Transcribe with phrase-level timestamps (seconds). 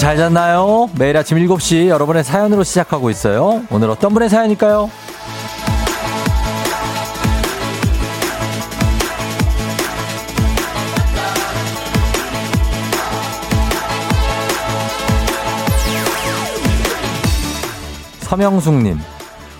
[0.00, 0.88] 잘 잤나요?
[0.98, 3.62] 매일 아침 7시 여러분의 사연으로 시작하고 있어요.
[3.70, 4.90] 오늘 어떤 분의 사연일까요?
[18.20, 18.98] 서명숙님,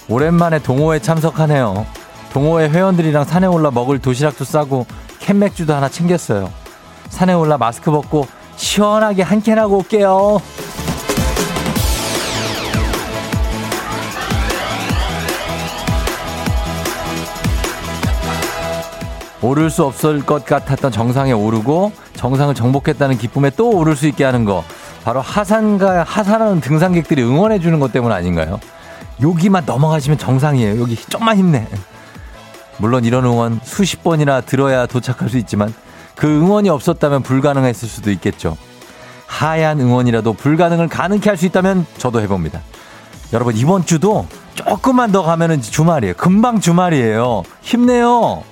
[0.08, 1.84] 오랜만에 동호회 참석하네요.
[2.32, 4.86] 동호회 회원들이랑 산에 올라 먹을 도시락도 싸고
[5.18, 6.50] 캔맥주도 하나 챙겼어요.
[7.10, 8.26] 산에 올라 마스크 벗고
[8.60, 10.40] 시원하게 한 캔 하고 올게요.
[19.42, 24.44] 오를 수 없을 것 같았던 정상에 오르고 정상을 정복했다는 기쁨에 또 오를 수 있게 하는
[24.44, 24.62] 거
[25.02, 28.60] 바로 하산과 하산하는 등산객들이 응원해 주는 것 때문 아닌가요?
[29.22, 30.80] 여기만 넘어가시면 정상이에요.
[30.80, 31.66] 여기 좀만 힘내.
[32.76, 35.72] 물론 이런 응원 수십 번이나 들어야 도착할 수 있지만
[36.20, 38.58] 그 응원이 없었다면 불가능했을 수도 있겠죠.
[39.26, 42.60] 하얀 응원이라도 불가능을 가능케 할 수 있다면 저도 해봅니다.
[43.32, 46.12] 여러분 이번 주도 조금만 더 가면은 주말이에요.
[46.18, 47.42] 금방 주말이에요.
[47.62, 48.42] 힘내요.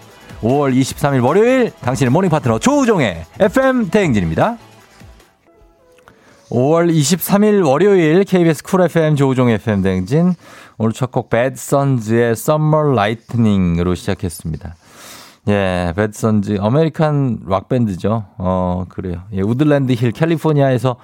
[0.40, 4.56] 5월 23일 월요일 당신의 morning 파트너 조우종의 FM 대행진입니다.
[6.48, 10.34] 5월 23일 월요일 KBS 쿨 FM 조우종 FM 대행진
[10.78, 14.74] 오늘 첫곡 배드선즈의 Summer Lightning으로 시작했습니다.
[15.48, 18.26] 예, 배드선즈 American rock 밴드죠.
[18.36, 19.22] 어, 그래요.
[19.32, 20.96] 예, 우드랜드 힐 캘리포니아에서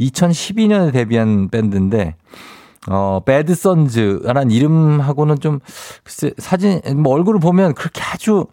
[0.00, 2.14] 2012년에 데뷔한 밴드인데
[2.90, 5.58] 어, 배드선즈라는 이름하고는 좀,
[6.04, 8.46] 글쎄, 사진, 뭐 얼굴을 보면 그렇게 아주,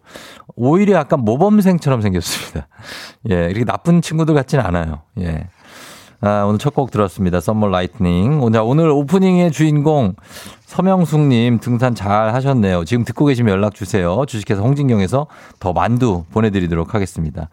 [0.56, 2.68] 오히려 약간 모범생처럼 생겼습니다.
[3.30, 5.02] 예, 이렇게 나쁜 친구들 같지는 않아요.
[5.20, 5.48] 예.
[6.20, 7.40] 아, 오늘 첫 곡 들었습니다.
[7.40, 8.40] Summer Lightning.
[8.42, 10.14] 오늘, 오프닝의 주인공
[10.66, 12.84] 서명숙님 등산 잘 하셨네요.
[12.84, 14.24] 지금 듣고 계시면 연락 주세요.
[14.26, 15.26] 주식회사 홍진경에서
[15.60, 17.48] 더 만두 보내드리도록 하겠습니다.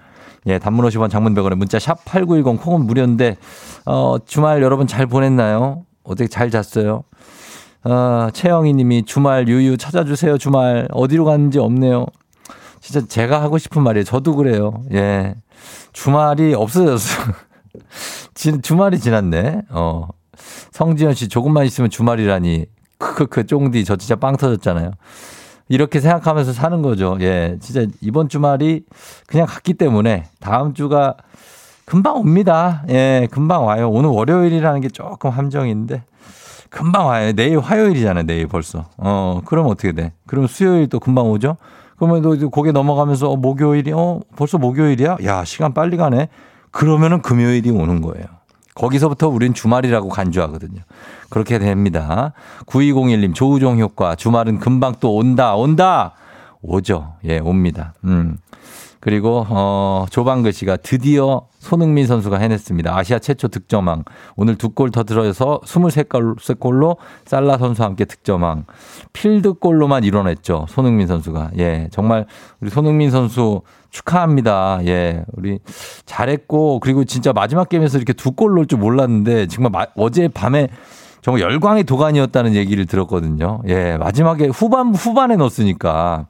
[0.48, 3.38] 예, 단문 50원 장문 100원에 문자 샵 8910 콩은 무료인데,
[3.86, 5.84] 어, 주말 여러분 잘 보냈나요?
[6.04, 7.04] 어떻게 잘 잤어요?
[7.84, 10.38] 아, 최영희 님이 주말 유유 찾아주세요.
[10.38, 12.06] 주말 어디로 갔는지 없네요.
[12.82, 14.04] 진짜 제가 하고 싶은 말이에요.
[14.04, 14.84] 저도 그래요.
[14.92, 15.36] 예.
[15.94, 17.22] 주말이 없어졌어.
[18.44, 19.62] 지, 주말이 지났네.
[19.70, 20.10] 어.
[20.72, 22.66] 성지현 씨 조금만 있으면 주말이라니.
[22.98, 24.92] 크크크 쫑디 저 진짜 빵 터졌잖아요.
[25.70, 27.18] 이렇게 생각하면서 사는 거죠.
[27.22, 27.58] 예.
[27.62, 28.84] 진짜 이번 주말이
[29.28, 31.16] 그냥 갔기 때문에 다음 주가
[31.86, 32.84] 금방 옵니다.
[32.90, 33.90] 예, 금방 와요.
[33.90, 36.04] 오늘 월요일이라는 게 조금 함정인데
[36.70, 37.32] 금방 와요.
[37.32, 38.26] 내일 화요일이잖아요.
[38.26, 38.90] 내일 벌써.
[38.98, 40.12] 어, 그럼 어떻게 돼?
[40.28, 41.56] 그럼 수요일 또 금방 오죠?
[41.96, 45.20] 그러면 또 고개 넘어가면서 어, 목요일이 어, 벌써 목요일이야?
[45.24, 46.28] 야, 시간 빨리 가네.
[46.74, 48.26] 그러면은 금요일이 오는 거예요.
[48.76, 50.82] 거기서부터 우린 주말이라고 간주하거든요.
[51.30, 52.34] 그렇게 됩니다.
[52.66, 54.16] 9201님, 조우종 효과.
[54.16, 56.14] 주말은 금방 또 온다, 온다!
[56.62, 57.14] 오죠.
[57.26, 57.94] 예, 옵니다.
[58.06, 58.38] 음.
[59.04, 62.98] 그리고 어 조방글 씨가 드디어 손흥민 선수가 해냈습니다.
[62.98, 64.06] 아시아 최초 득점왕.
[64.38, 68.64] 오늘 두골더 들어서 23골로 살라 선수와 함께 득점왕.
[69.12, 70.68] 필드골로만 이뤄냈죠.
[70.70, 71.52] 손흥민 선수가.
[71.58, 71.90] 예.
[71.92, 72.26] 정말
[72.62, 74.80] 우리 손흥민 선수 축하합니다.
[74.86, 75.26] 예.
[75.34, 75.60] 우리
[76.06, 80.70] 잘했고 그리고 진짜 마지막 게임에서 이렇게 두 골 넣을 줄 몰랐는데 정말 어제 밤에
[81.22, 83.64] 정말 열광의 도가니였다는 얘기를 들었거든요.
[83.68, 83.98] 예.
[83.98, 86.28] 마지막에 후반 후반에 넣었으니까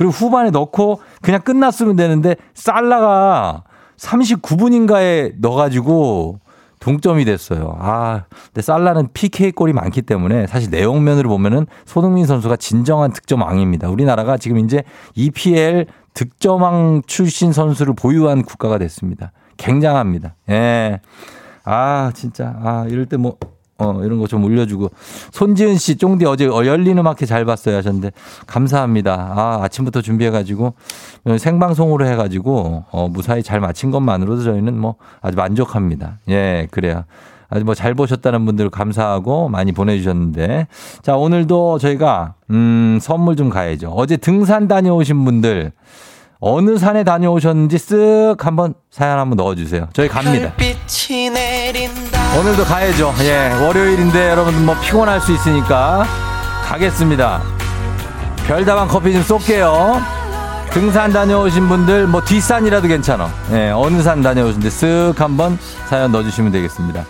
[0.00, 3.64] 그리고 후반에 넣고 그냥 끝났으면 되는데 살라가
[3.98, 6.40] 39분인가에 넣어가지고
[6.78, 7.76] 동점이 됐어요.
[7.78, 13.90] 아, 근데 살라는 PK 골이 많기 때문에 사실 내용면으로 보면은 손흥민 선수가 진정한 득점왕입니다.
[13.90, 14.84] 우리나라가 지금 이제
[15.16, 15.84] EPL
[16.14, 19.32] 득점왕 출신 선수를 보유한 국가가 됐습니다.
[19.58, 20.34] 굉장합니다.
[20.48, 21.00] 예.
[21.64, 22.56] 아, 진짜.
[22.62, 23.36] 아, 이럴 때 뭐,
[23.80, 24.90] 어, 이런 거 좀 올려주고.
[25.32, 28.12] 손지은 씨, 쫑디 어제 어, 열린 음악회 잘 봤어요 하셨는데,
[28.46, 29.32] 감사합니다.
[29.36, 30.74] 아, 아침부터 준비해가지고,
[31.38, 36.18] 생방송으로 해가지고, 어, 무사히 잘 마친 것만으로도 저희는 뭐 아주 만족합니다.
[36.28, 37.04] 예, 그래요.
[37.52, 40.68] 아주 뭐 잘 보셨다는 분들 감사하고 많이 보내주셨는데.
[41.02, 43.90] 자, 오늘도 저희가, 음, 선물 좀 가야죠.
[43.96, 45.72] 어제 등산 다녀오신 분들,
[46.38, 49.88] 어느 산에 다녀오셨는지 쓱 한번 사연 한번 넣어주세요.
[49.92, 50.52] 저희 갑니다.
[52.38, 53.12] 오늘도 가야죠.
[53.22, 56.04] 예, 월요일인데 여러분 뭐 피곤할 수 있으니까
[56.64, 57.42] 가겠습니다.
[58.46, 60.00] 별다방 커피 좀 쏠게요.
[60.70, 63.28] 등산 다녀오신 분들 뭐 뒷산이라도 괜찮아.
[63.52, 67.04] 예, 어느 산 다녀오신데 쓱 한번 사연 넣어주시면 되겠습니다.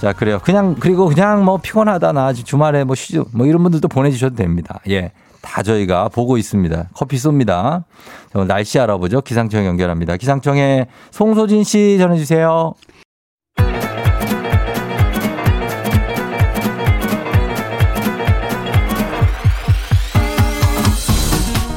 [0.00, 0.40] 자, 그래요.
[0.42, 3.26] 그냥, 그리고 그냥 뭐 피곤하다, 나 아직 주말에 뭐 쉬죠.
[3.32, 4.80] 뭐 이런 분들도 보내주셔도 됩니다.
[4.88, 5.12] 예.
[5.42, 6.88] 다 저희가 보고 있습니다.
[6.94, 7.84] 커피 쏩니다.
[8.48, 9.20] 날씨 알아보죠.
[9.20, 10.16] 기상청 연결합니다.
[10.16, 12.74] 기상청에 송소진 씨 전해주세요.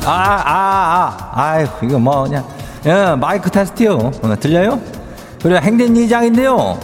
[0.09, 2.43] 아, 아, 아, 아이 이거 뭐냐.
[2.87, 4.09] 예, 마이크 테스트요.
[4.39, 4.79] 들려요?
[5.43, 6.79] 그래, 행den이장인데요.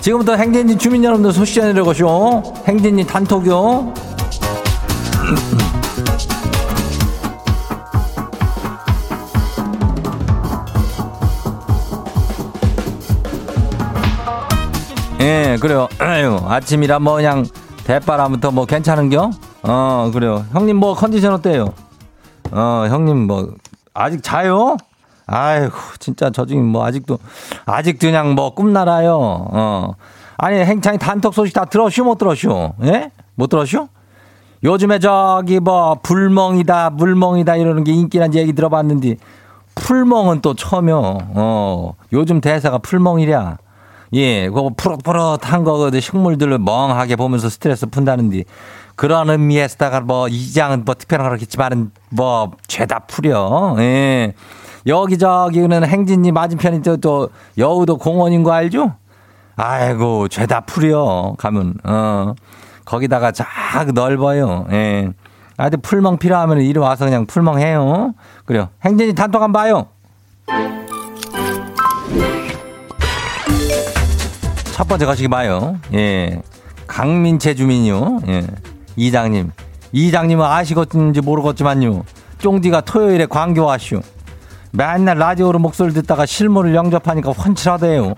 [0.00, 2.54] 지금부터 행진이 주민 여러분들 소식 전해드려고쇼.
[2.68, 3.94] 행진이 단톡요.
[15.20, 15.88] 예, 그래요.
[15.98, 17.44] 아유, 아침이라 뭐 그냥
[17.84, 19.30] 대바람부터 뭐 괜찮은겨?
[19.64, 20.44] 어, 그래요.
[20.52, 21.72] 형님 뭐 컨디션 어때요?
[22.52, 23.54] 어, 형님 뭐
[23.94, 24.76] 아직 자요?
[25.26, 27.18] 아이고, 진짜 저 중에 뭐 아직도
[27.66, 29.18] 아직도 그냥 뭐 꿈나라요.
[29.18, 29.92] 어.
[30.38, 32.72] 아니, 행창이 단톡 소식 다 들었슈 못 들었슈?
[32.84, 33.10] 예?
[33.34, 33.88] 못 들었슈?
[34.64, 39.16] 요즘에 저기 뭐 불멍이다, 물멍이다 이러는 게 인기란 얘기 들어봤는데
[39.74, 41.18] 풀멍은 또 처음이요.
[41.34, 41.94] 어.
[42.12, 43.58] 요즘 대사가 풀멍이랴.
[44.14, 48.44] 예, 그거 푸릇푸릇한 거, 식물들을 멍하게 보면서 스트레스 푼다는데,
[48.96, 53.76] 그런 의미에서다가 뭐, 이장은 뭐 특별한 거겠지만은, 뭐, 죄다 풀려.
[53.78, 54.34] 예.
[54.86, 57.28] 여기저기는 행진이 맞은편이 또, 또,
[57.58, 58.94] 여우도 공원인 거 알죠?
[59.56, 61.34] 아이고, 죄다 풀려.
[61.38, 62.34] 가면, 어.
[62.84, 63.46] 거기다가 쫙
[63.92, 64.66] 넓어요.
[64.70, 65.12] 예.
[65.58, 68.14] 아, 근 풀멍 필요하면 이리 와서 그냥 풀멍 해요.
[68.46, 68.68] 그래요.
[68.84, 70.77] 행진이 단톡 한번 봐요.
[74.78, 75.76] 첫 번째 가시기 봐요.
[75.92, 76.40] 예.
[76.86, 78.20] 강민채 주민요.
[78.28, 78.46] 예.
[78.94, 79.50] 이장님.
[79.90, 82.04] 이장님은 아시겠는지 모르겠지만요.
[82.38, 84.00] 쫑디가 토요일에 광교 와슈.
[84.70, 88.14] 맨날 라디오로 목소리 듣다가 실물을 영접하니까 훤칠하대요.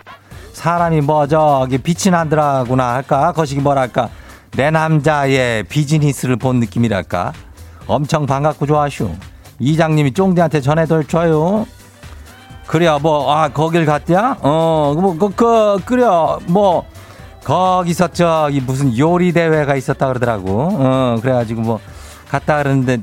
[0.52, 3.32] 사람이 뭐 저기 빛이 나더라구나 할까?
[3.32, 4.10] 거시기 뭐랄까?
[4.50, 7.32] 내 남자의 비즈니스를 본 느낌이랄까?
[7.86, 9.10] 엄청 반갑고 좋아슈.
[9.60, 11.66] 이장님이 쫑디한테 전해둬줘요.
[12.70, 14.36] 그래야 뭐, 아, 거길 갔대야?
[14.42, 16.84] 어, 뭐, 그, 그, 그래야 뭐,
[17.42, 20.68] 거기서 저기 무슨 요리 대회가 있었다 그러더라고.
[20.78, 21.80] 어, 그래가지고 뭐,
[22.28, 22.98] 갔다 그러는데,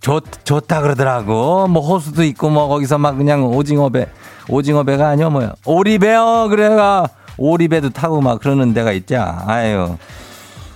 [0.00, 1.66] 좋, 좋다 그러더라고.
[1.68, 4.06] 뭐, 호수도 있고, 뭐, 거기서 막 그냥 오징어배,
[4.48, 5.52] 오징어배가 아니야, 뭐야.
[5.66, 7.06] 오리배요, 그래가,
[7.36, 9.44] 오리배도 타고 막 그러는 데가 있자.
[9.46, 9.98] 아유.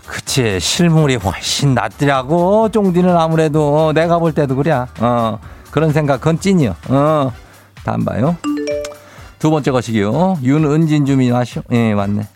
[0.06, 2.68] 그치, 실물이 훨씬 낫더라고.
[2.68, 4.84] 쫑디는 아무래도, 어, 내가 볼 때도 그래.
[5.00, 5.38] 어,
[5.70, 6.76] 그런 생각, 그건 찐이요.
[6.90, 7.32] 어.
[7.84, 8.36] 다음 봐요.
[9.38, 10.38] 두 번째 것이요.
[10.42, 11.62] 윤은진 주민 하시오.
[11.70, 12.26] 예, 맞네.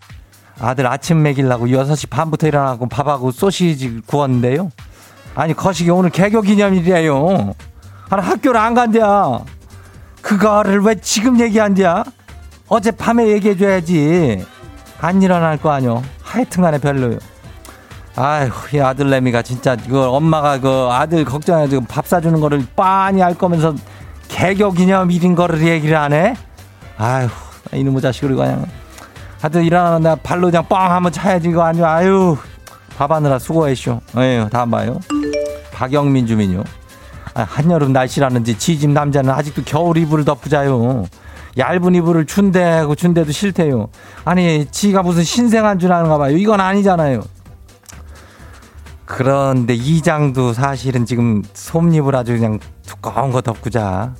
[0.60, 4.70] 아들 아침 먹이려고 6시 반부터 일어나고 밥하고 소시지 구웠는데요.
[5.34, 7.54] 아니, 거시기 오늘 개교 기념일이에요.
[8.10, 9.40] 하나 학교를 안 간대야.
[10.20, 12.04] 그거를 왜 지금 얘기한대야?
[12.68, 14.44] 어제 밤에 얘기해줘야지.
[15.00, 16.02] 안 일어날 거 아니요.
[16.22, 17.18] 하여튼 간에 별로요.
[18.16, 23.74] 아휴, 이 아들내미가 진짜, 이거 엄마가 그 아들 걱정해가지고 밥 사주는 거를 빤히 알 거면서
[24.28, 26.34] 개교 기념일인 거를 얘기를 안 해?
[26.96, 27.28] 아휴,
[27.72, 28.66] 이놈의 자식을 그냥.
[29.40, 31.88] 하여튼 일어나 나 발로 그냥 뻥 한번 차야지 이거 아니야.
[31.88, 32.36] 아유,
[32.96, 34.00] 밥하느라 수고했쇼.
[34.16, 34.98] 에휴, 다음 봐요.
[35.72, 36.64] 박영민 주민요.
[37.34, 41.06] 아, 한여름 날씨라는지 지집 남자는 아직도 겨울 이불을 덮으자요.
[41.56, 43.88] 얇은 이불을 준대고 준대도 싫대요.
[44.24, 46.36] 아니, 지가 무슨 신생한 줄 아는가 봐요.
[46.36, 47.22] 이건 아니잖아요.
[49.04, 52.58] 그런데 이장도 사실은 지금 솜잎을 아주 그냥
[53.00, 54.12] 두꺼운 거 덮고 자.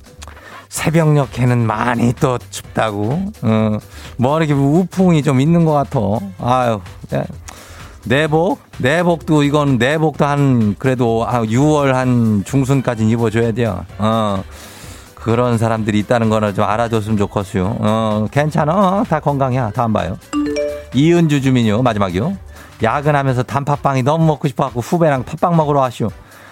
[0.69, 3.31] 새벽녘에는 많이 또 춥다고.
[3.41, 3.77] 어,
[4.17, 5.99] 뭐 이렇게 우풍이 좀 있는 것 같아.
[6.39, 7.23] 아유, 네.
[8.05, 8.59] 내복?
[8.77, 13.83] 내복도 이건 내복도 한 그래도 6월 한 중순까지 입어줘야 돼요.
[13.97, 14.43] 어.
[15.15, 17.77] 그런 사람들이 있다는 거는 좀 알아줬으면 좋겠어요.
[17.79, 19.03] 어, 괜찮아.
[19.09, 19.59] 다 건강해.
[19.73, 20.17] 다음 봐요.
[20.93, 21.81] 이은주 주민요.
[21.81, 22.37] 마지막이요.
[22.81, 26.09] 야근하면서 단팥빵이 너무 먹고 싶어갖고 후배랑 팥빵 먹으러 왔쇼.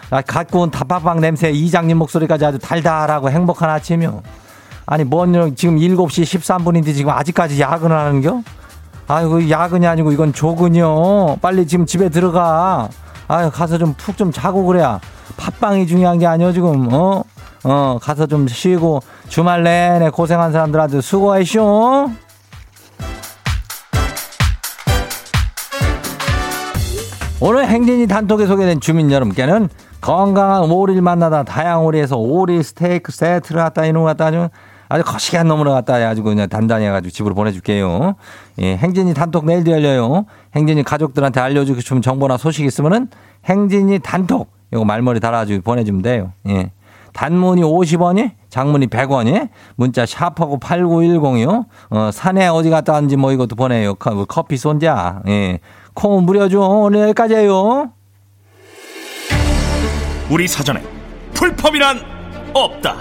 [0.10, 4.22] 아, 갖고 온 단팥빵 냄새 이장님 목소리까지 아주 달달하고 행복한 아침이요.
[4.86, 8.42] 아니, 뭔, 지금 7시 13분인데 지금 아직까지 야근을 하는겨?
[9.10, 11.38] 아이고, 야근이 아니고 이건 조근이요.
[11.42, 12.88] 빨리 지금 집에 들어가.
[13.28, 15.00] 아유, 가서 좀 푹 좀 자고 그래야.
[15.36, 17.24] 팥빵이 중요한 게 아니요, 지금, 어?
[17.66, 22.10] 어, 가서 좀 쉬고 주말 내내 고생한 사람들한테 수고하쇼.
[27.40, 29.70] 오늘 행진이 단톡에 소개된 주민 여러분께는
[30.02, 34.50] 건강한 오리를 만나다 다양한 오리에서 오리 스테이크 세트를 갖다 이놈 갖다 아주
[34.90, 38.16] 아주 거시기한 놈으로 갖다 해가지고 그냥 단단히 해가지고 집으로 보내줄게요.
[38.60, 40.26] 예, 행진이 단톡 내일도 열려요.
[40.56, 43.10] 행진이 가족들한테 알려주고 싶은 정보나 소식 있으면은
[43.46, 46.32] 행진이 단톡 이거 말머리 달아가지고 보내주면 돼요.
[46.48, 46.72] 예.
[47.14, 51.66] 단문이 50원이, 장문이 100원이, 문자 샤프하고 8910이요.
[51.90, 53.96] 어, 산에 어디 갔다 왔는지 뭐 이것도 보내요.
[53.96, 55.22] 커피 손자.
[55.28, 55.60] 예.
[55.96, 56.60] 콩 무려줘.
[56.60, 57.92] 오늘 여기까지예요.
[60.30, 60.84] 우리 사전에
[61.34, 62.02] 풀펌이란
[62.54, 62.98] 없다.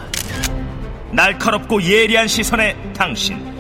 [1.11, 3.55] 날카롭고 예리한 시선에 당신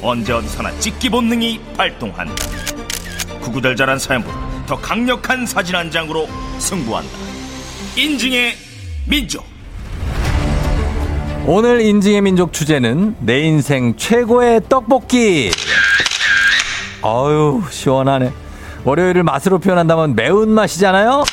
[0.00, 2.34] 언제 어디서나 찍기 본능이 발동한다.
[3.40, 7.10] 구구절절한 사연보다 더 강력한 사진 한 장으로 승부한다.
[7.96, 8.54] 인증의
[9.06, 9.44] 민족.
[11.46, 15.50] 오늘 인증의 민족 주제는 내 인생 최고의 떡볶이.
[17.04, 18.32] 어유 시원하네.
[18.84, 21.24] 월요일을 맛으로 표현한다면 매운맛이잖아요?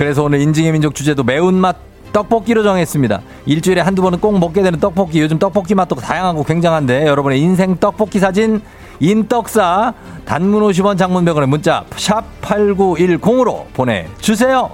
[0.00, 1.76] 그래서 오늘 인증의 민족 주제도 매운맛
[2.14, 3.20] 떡볶이로 정했습니다.
[3.44, 5.20] 일주일에 한두 번은 꼭 먹게 되는 떡볶이.
[5.20, 8.62] 요즘 떡볶이 맛도 다양하고 굉장한데 여러분의 인생 떡볶이 사진
[8.98, 9.92] 인떡사
[10.24, 14.70] 단문 50원 장문 100원의 문자 샵 8910으로 보내주세요.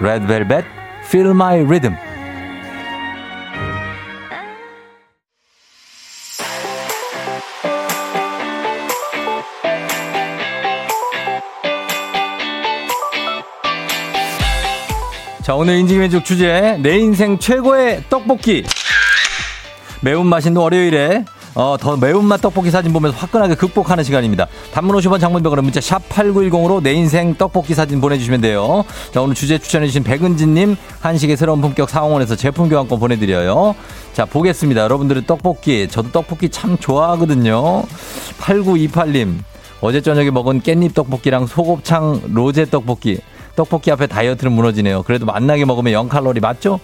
[0.00, 0.64] 레드벨벳
[1.06, 1.94] Feel My Rhythm
[15.52, 18.64] 자, 오늘 인지민족 주제, 내 인생 최고의 떡볶이.
[20.00, 24.46] 매운맛인 월요일에 어, 더 매운맛 떡볶이 사진 보면서 화끈하게 극복하는 시간입니다.
[24.72, 28.86] 단문 50원 장문병으로 문자 샵 8910으로 내 인생 떡볶이 사진 보내주시면 돼요.
[29.12, 33.74] 자, 오늘 주제 추천해주신 백은진님, 한식의 새로운 품격 상원에서 제품 교환권 보내드려요.
[34.14, 34.80] 자, 보겠습니다.
[34.80, 35.86] 여러분들의 떡볶이.
[35.86, 37.82] 저도 떡볶이 참 좋아하거든요.
[38.38, 39.34] 8928님,
[39.82, 43.20] 어제 저녁에 먹은 깻잎 떡볶이랑 소곱창 로제 떡볶이.
[43.56, 45.02] 떡볶이 앞에 다이어트는 무너지네요.
[45.02, 46.80] 그래도 만나게 먹으면 0칼로리 맞죠?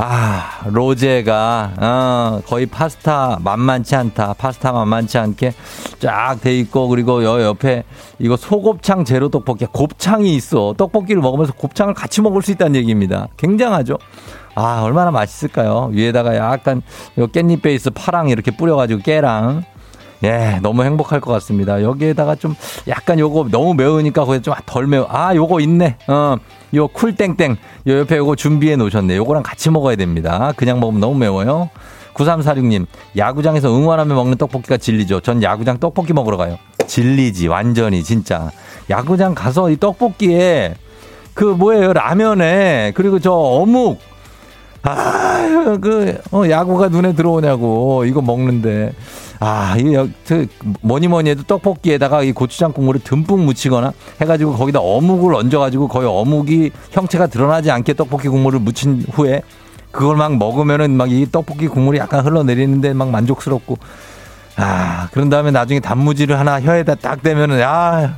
[0.00, 4.34] 아, 로제가, 어, 거의 파스타 만만치 않다.
[4.34, 5.52] 파스타 만만치 않게
[5.98, 7.82] 쫙 돼 있고, 그리고 여 옆에
[8.20, 10.74] 이거 소곱창 제로 떡볶이, 곱창이 있어.
[10.78, 13.26] 떡볶이를 먹으면서 곱창을 같이 먹을 수 있다는 얘기입니다.
[13.36, 13.98] 굉장하죠?
[14.54, 15.88] 아, 얼마나 맛있을까요?
[15.92, 16.82] 위에다가 약간
[17.18, 19.64] 요 깻잎 베이스 파랑 이렇게 뿌려가지고 깨랑
[20.24, 21.82] 예, 너무 행복할 것 같습니다.
[21.82, 22.56] 여기에다가 좀
[22.88, 25.06] 약간 요거 너무 매우니까 거기 좀덜 매워.
[25.08, 25.96] 아, 요거 있네.
[26.08, 26.36] 어,
[26.74, 27.56] 요 쿨땡땡.
[27.86, 29.16] 요 옆에 요거 준비해 놓으셨네.
[29.16, 30.52] 요거랑 같이 먹어야 됩니다.
[30.56, 31.70] 그냥 먹으면 너무 매워요.
[32.14, 35.20] 9346님, 야구장에서 응원하며 먹는 떡볶이가 진리죠.
[35.20, 36.58] 전 야구장 떡볶이 먹으러 가요.
[36.86, 38.50] 진리지, 완전히, 진짜.
[38.90, 40.74] 야구장 가서 이 떡볶이에
[41.34, 44.00] 그 뭐예요, 라면에, 그리고 저 어묵,
[44.82, 48.04] 아, 그, 어, 야구가 눈에 들어오냐고.
[48.04, 48.92] 이거 먹는데.
[49.40, 49.76] 아,
[50.26, 50.46] 그,
[50.80, 56.70] 뭐니 뭐니 해도 떡볶이에다가 이 고추장 국물을 듬뿍 묻히거나 해가지고 거기다 어묵을 얹어가지고 거의 어묵이
[56.90, 59.42] 형체가 드러나지 않게 떡볶이 국물을 묻힌 후에
[59.92, 63.78] 그걸 막 먹으면은 막 이 떡볶이 국물이 약간 흘러내리는데 막 만족스럽고.
[64.56, 68.16] 아, 그런 다음에 나중에 단무지를 하나 혀에다 딱 대면은, 아,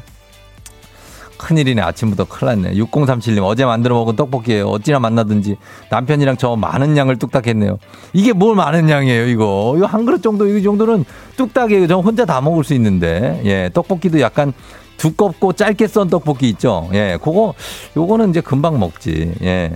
[1.40, 1.80] 큰일이네.
[1.80, 2.74] 아침부터 큰일 났네.
[2.74, 4.68] 6037님, 어제 만들어 먹은 떡볶이에요.
[4.68, 5.56] 어찌나 만나든지
[5.90, 7.78] 남편이랑 저 많은 양을 뚝딱 했네요.
[8.12, 9.74] 이게 뭘 많은 양이에요, 이거.
[9.76, 11.04] 이거 한 그릇 정도, 이 정도는
[11.36, 11.86] 뚝딱이에요.
[11.86, 13.40] 저 혼자 다 먹을 수 있는데.
[13.44, 14.52] 예, 떡볶이도 약간
[14.98, 16.90] 두껍고 짧게 썬 떡볶이 있죠.
[16.92, 17.54] 예, 그거,
[17.96, 19.32] 요거는 이제 금방 먹지.
[19.42, 19.72] 예.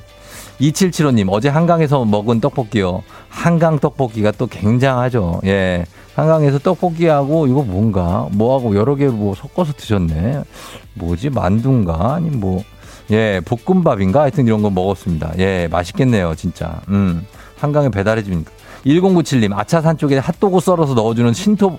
[0.60, 3.02] 2775님, 어제 한강에서 먹은 떡볶이요.
[3.28, 5.40] 한강 떡볶이가 또 굉장하죠.
[5.44, 5.84] 예.
[6.14, 10.42] 한강에서 떡볶이하고 이거 뭔가 뭐하고 여러 개 뭐 섞어서 드셨네.
[10.94, 12.62] 뭐지 만두인가 아니 뭐
[13.10, 15.32] 예, 볶음밥인가 하여튼 이런 거 먹었습니다.
[15.38, 16.80] 예, 맛있겠네요, 진짜.
[16.88, 17.26] 음.
[17.58, 18.50] 한강에 배달해 주니까.
[18.86, 21.78] 1097님, 아차산 쪽에 핫도그 썰어서 넣어주는 신토,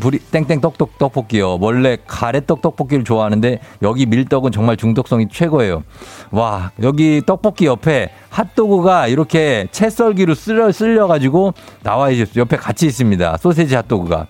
[0.00, 1.58] 부리, 땡땡 떡떡 떡볶이요.
[1.60, 5.82] 원래 가래떡 떡볶이를 좋아하는데 여기 밀떡은 정말 중독성이 최고예요.
[6.30, 12.26] 와, 여기 떡볶이 옆에 핫도그가 이렇게 채 썰기로 쓸려, 쓸려가지고 나와 있어요.
[12.36, 13.36] 옆에 같이 있습니다.
[13.36, 14.26] 소세지 핫도그가.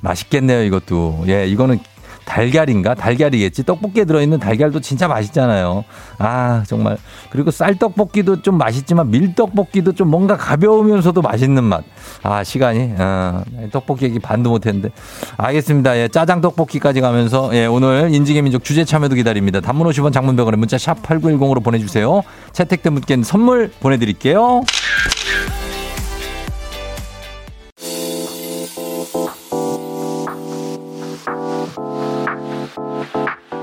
[0.00, 1.24] 맛있겠네요, 이것도.
[1.28, 1.80] 예, 이거는
[2.28, 2.94] 달걀인가?
[2.94, 3.64] 달걀이겠지.
[3.64, 5.84] 떡볶이에 들어있는 달걀도 진짜 맛있잖아요.
[6.18, 6.98] 아, 정말.
[7.30, 11.82] 그리고 쌀떡볶이도 좀 맛있지만 밀떡볶이도 좀 뭔가 가벼우면서도 맛있는 맛.
[12.22, 12.94] 아, 시간이.
[12.98, 13.42] 아,
[13.72, 14.90] 떡볶이 얘기 반도 못했는데.
[15.38, 15.96] 알겠습니다.
[15.96, 19.60] 예, 짜장 떡볶이까지 가면서, 예, 오늘 인지의 민족 주제 참여도 기다립니다.
[19.60, 22.22] 단문 50원 장문병원에 문자 샵 8910으로 보내주세요.
[22.52, 24.62] 채택된 분께는 선물 보내드릴게요.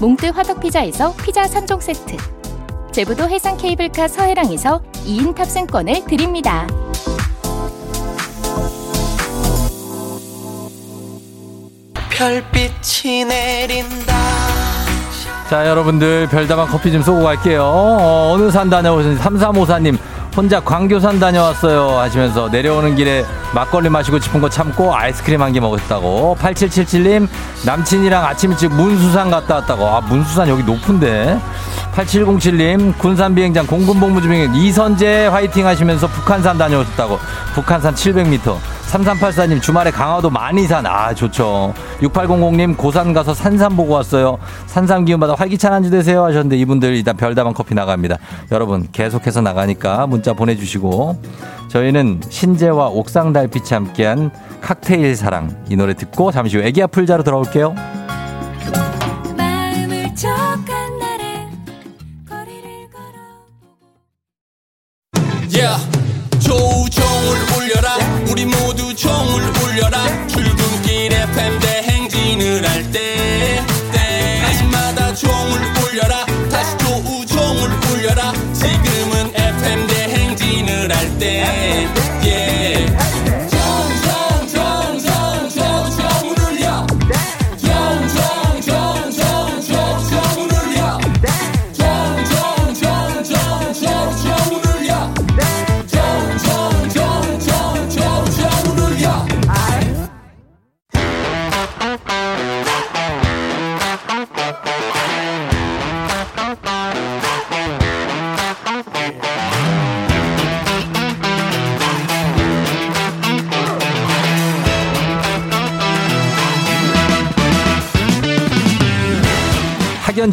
[0.00, 2.16] 몽뜨 화덕피자에서 피자 3종 세트
[2.90, 6.66] 제부도 해상 케이블카 서해랑에서 2인 탑승권을 드립니다.
[12.10, 14.14] 별빛이 내린다.
[15.48, 17.62] 자, 여러분들 별다방 커피 좀 쏘고 갈게요.
[17.62, 19.98] 어, 어느 산 다녀오신 3354님.
[20.36, 26.36] 혼자 광교산 다녀왔어요 하시면서 내려오는 길에 막걸리 마시고 싶은 거 참고 아이스크림 한 개 먹었다고.
[26.40, 27.28] 8777님
[27.66, 29.86] 남친이랑 아침 일찍 문수산 갔다 왔다고.
[29.88, 31.38] 아 문수산 여기 높은데.
[31.94, 37.18] 8707님 군산 비행장 공군 복무 중에 이선재 화이팅 하시면서 북한산 다녀오셨다고.
[37.54, 38.56] 북한산 700m
[38.90, 40.84] 3384님 주말에 강화도 많이산.
[40.84, 41.72] 아 좋죠.
[42.00, 44.38] 6800님 고산 가서 산삼 보고 왔어요.
[44.66, 48.16] 산삼 기운 받아 활기찬 한 주 되세요 하셨는데 이분들 일단 별다방 커피 나갑니다.
[48.50, 51.22] 여러분 계속해서 나가니까 문자 보내주시고.
[51.68, 55.54] 저희는 신재와 옥상 달빛이 함께한 칵테일 사랑.
[55.68, 57.74] 이 노래 듣고 잠시 후 애기야 풀자로 돌아올게요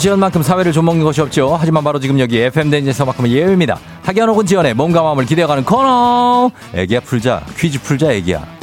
[0.08, 1.58] 지연 만큼 사회를 좀먹는 것이 없죠.
[1.60, 3.78] 하지만 바로 지금 여기 FM 댄에서만큼은 예외입니다.
[4.04, 6.50] 학연 혹은 지연의 몸과 마음을 기대어가는 코너.
[6.74, 7.44] 애기야 풀자.
[7.58, 8.57] 퀴즈 풀자 애기야.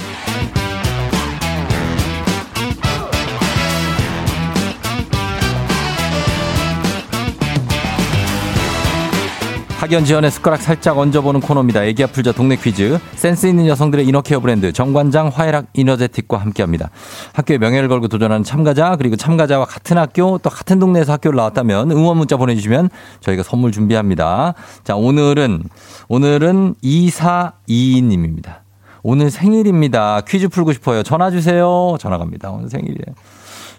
[9.84, 11.84] 학연 지연의 숟가락 살짝 얹어보는 코너입니다.
[11.84, 12.98] 애기야 풀자 동네 퀴즈.
[13.16, 16.88] 센스 있는 여성들의 이너케어 브랜드 정관장 화해락 이너제틱과 함께합니다.
[17.34, 22.16] 학교의 명예를 걸고 도전하는 참가자 그리고 참가자와 같은 학교 또 같은 동네에서 학교를 나왔다면 응원
[22.16, 22.88] 문자 보내주시면
[23.20, 24.54] 저희가 선물 준비합니다.
[24.84, 25.64] 자 오늘은
[26.08, 28.60] 오늘은 2422님입니다.
[29.02, 30.22] 오늘 생일입니다.
[30.26, 31.02] 퀴즈 풀고 싶어요.
[31.02, 31.98] 전화 주세요.
[32.00, 32.50] 전화 갑니다.
[32.50, 33.14] 오늘 생일이에요.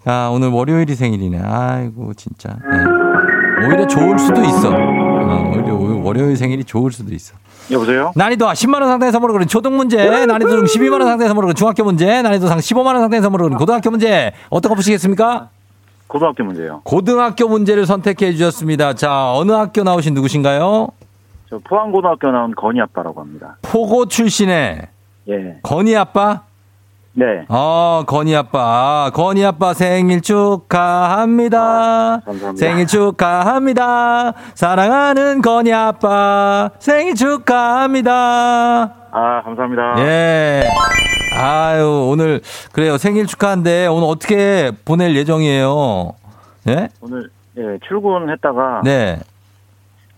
[0.06, 1.42] 아, 오늘 월요일이 생일이네.
[1.44, 2.50] 아이고, 진짜.
[2.50, 3.66] 네.
[3.66, 5.05] 오히려 좋을 수도 있어.
[5.36, 7.36] 어, 오히려 월요일 생일이 좋을 수도 있어.
[7.72, 8.12] 여보세요?
[8.16, 11.56] 난이도 10만 원 상당의 선물을 거는 초등 문제, 난이도 중 12만 원 상당의 선물을 거는
[11.56, 14.32] 중학교 문제, 난이도 상 15만 원 상당의 선물을 거는 고등학교 문제.
[14.50, 15.50] 거 보시겠습니까?
[16.08, 16.82] 고등학교 문제요.
[16.84, 18.94] 고등학교 문제를 선택해 주셨습니다.
[18.94, 20.90] 자, 어느 학교 나오신 누구신가요?
[21.50, 23.58] 저 포항고등학교 나온 건희 아빠라고 합니다.
[23.62, 24.88] 포고 출신의
[25.30, 25.60] 예.
[25.64, 26.44] 건희 아빠?
[27.18, 27.46] 네.
[27.48, 29.10] 어, 건희 아빠.
[29.14, 31.58] 건희 아빠 생일 축하합니다.
[32.16, 32.56] 아, 감사합니다.
[32.56, 34.34] 생일 축하합니다.
[34.54, 36.70] 사랑하는 건희 아빠.
[36.80, 38.12] 생일 축하합니다.
[39.12, 39.96] 아, 감사합니다.
[40.00, 40.64] 예.
[41.40, 42.42] 아유, 오늘,
[42.74, 42.98] 그래요.
[42.98, 46.14] 생일 축하한데, 오늘 어떻게 보낼 예정이에요?
[46.68, 46.90] 예?
[47.00, 49.20] 오늘 예, 출근했다가 네.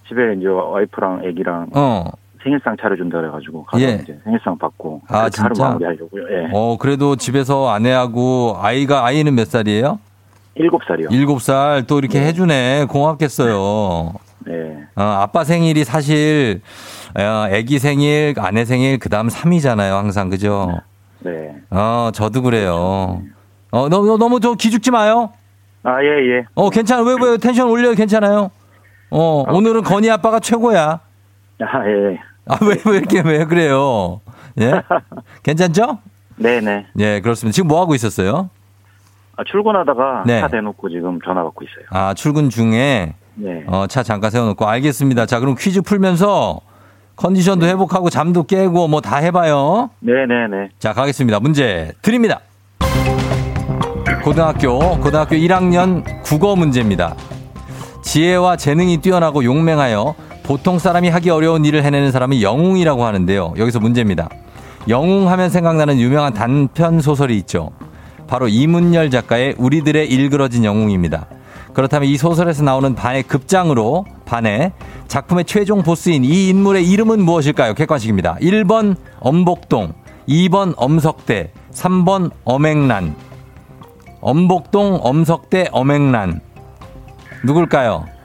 [0.07, 2.05] 집에 이제 와이프랑 애기랑 어.
[2.47, 3.99] 생일상 차려준다 그래가지고 가서 예.
[4.01, 5.67] 이제 생일상 받고 아, 그렇게 하루 진짜?
[5.69, 6.23] 마무리하려고요.
[6.31, 6.49] 예.
[6.53, 9.99] 어, 그래도 집에서 아내하고 아이가, 아이는 몇 살이에요?
[10.55, 11.09] 일곱 살이요.
[11.11, 12.85] 일곱 살 또 이렇게 해주네.
[12.89, 14.13] 고맙겠어요.
[14.45, 14.77] 네.
[14.95, 16.61] 어, 아빠 생일이 사실,
[17.15, 19.91] 어, 애기 생일, 아내 생일, 그 다음 3이잖아요.
[19.97, 20.29] 항상.
[20.29, 20.79] 그죠?
[21.19, 21.53] 네.
[21.69, 23.21] 어, 저도 그래요.
[23.71, 25.31] 어, 너무, 너무 저 기죽지 마요.
[25.83, 26.07] 아, 예,
[26.37, 26.45] 예.
[26.55, 27.03] 어, 괜찮아.
[27.03, 27.93] 왜, 왜, 텐션 올려요.
[27.93, 28.51] 괜찮아요.
[29.11, 30.99] 어, 오늘은 건희 아빠가 최고야.
[31.59, 32.19] 아, 예.
[32.49, 34.21] 아, 왜, 왜 이렇게, 왜 그래요?
[34.59, 34.81] 예?
[35.43, 35.99] 괜찮죠?
[36.37, 36.87] 네네.
[36.99, 37.53] 예, 그렇습니다.
[37.53, 38.49] 지금 뭐 하고 있었어요?
[39.35, 40.39] 아, 출근하다가 네.
[40.41, 41.85] 차 대놓고 지금 전화 받고 있어요.
[41.91, 43.63] 아, 출근 중에 네.
[43.67, 45.25] 어, 차 잠깐 세워놓고 알겠습니다.
[45.25, 46.59] 자, 그럼 퀴즈 풀면서
[47.15, 49.89] 컨디션도 회복하고 잠도 깨고 뭐 다 해봐요.
[49.99, 50.69] 네네네.
[50.79, 51.39] 자, 가겠습니다.
[51.39, 52.39] 문제 드립니다.
[54.23, 57.15] 고등학교, 고등학교 1학년 국어 문제입니다.
[58.03, 60.15] 지혜와 재능이 뛰어나고 용맹하여
[60.47, 63.55] 보통 사람이 하기 어려운 일을 해내는 사람이 영웅이라고 하는데요.
[63.57, 64.29] 여기서 문제입니다.
[64.87, 67.71] 영웅 하면 생각나는 유명한 단편 소설이 있죠.
[68.27, 71.27] 바로 이문열 작가의 우리들의 일그러진 영웅입니다.
[71.73, 74.71] 그렇다면 이 소설에서 나오는 반의 급장으로 반의
[75.09, 77.73] 작품의 최종 보스인 이 인물의 이름은 무엇일까요?
[77.73, 78.37] 객관식입니다.
[78.41, 79.91] 1번 엄복동,
[80.29, 83.15] 2번 엄석대, 3번 엄행란.
[84.21, 86.39] 엄복동, 엄석대, 엄행란.
[87.43, 88.16] 누굴까요?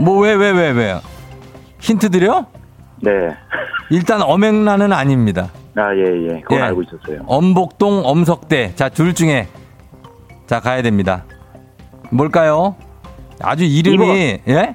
[0.00, 1.00] 뭐 왜 왜 왜 왜,
[1.80, 2.46] 힌트 드려?
[3.02, 3.10] 네.
[3.90, 5.50] 일단 엄행란은 아닙니다.
[5.76, 6.40] 아, 예, 예.
[6.40, 6.62] 그건 예.
[6.64, 7.22] 알고 있었어요.
[7.26, 8.74] 엄복동, 엄석대.
[8.74, 9.48] 자, 둘 중에.
[10.46, 11.24] 자, 가야 됩니다.
[12.10, 12.74] 뭘까요?
[13.40, 14.74] 아주 이름이, 예?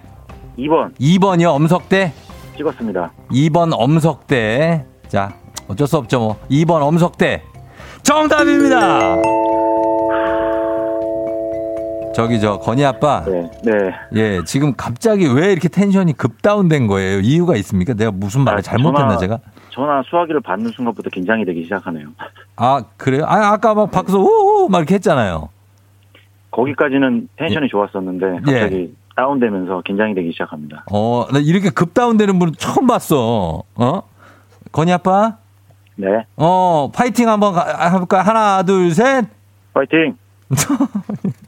[0.58, 2.14] 2번 2번이요, 엄석대.
[2.58, 3.12] 찍었습니다.
[3.32, 4.86] 2번 엄석대.
[5.08, 5.34] 자,
[5.68, 6.36] 어쩔 수 없죠, 뭐.
[6.50, 7.44] 2번 엄석대.
[8.04, 9.16] 정답입니다!
[12.16, 13.24] 저기, 저, 건희 아빠.
[13.26, 13.50] 네.
[13.64, 13.92] 네.
[14.14, 17.20] 예, 지금 갑자기 왜 이렇게 텐션이 급 다운된 거예요?
[17.20, 17.94] 이유가 있습니까?
[17.94, 19.40] 내가 무슨 말을 아, 잘못했나, 전화- 제가?
[19.72, 22.08] 전화 수화기를 받는 순간부터 긴장이 되기 시작하네요.
[22.56, 23.26] 아, 그래요?
[23.28, 25.50] 아, 아까 막 밖에서 우우 막 이렇게 했잖아요.
[26.52, 28.52] 거기까지는 텐션이 좋았었는데 예.
[28.60, 30.86] 갑자기 다운되면서 긴장이 되기 시작합니다.
[30.92, 33.64] 어, 나 이렇게 급 다운되는 분 처음 봤어.
[33.76, 34.02] 어?
[34.72, 35.36] 건희 아빠?
[35.98, 36.08] 네.
[36.38, 38.22] 어, 파이팅 한번 가- 해볼까?
[38.22, 39.26] 하나, 둘, 셋.
[39.74, 40.16] 파이팅!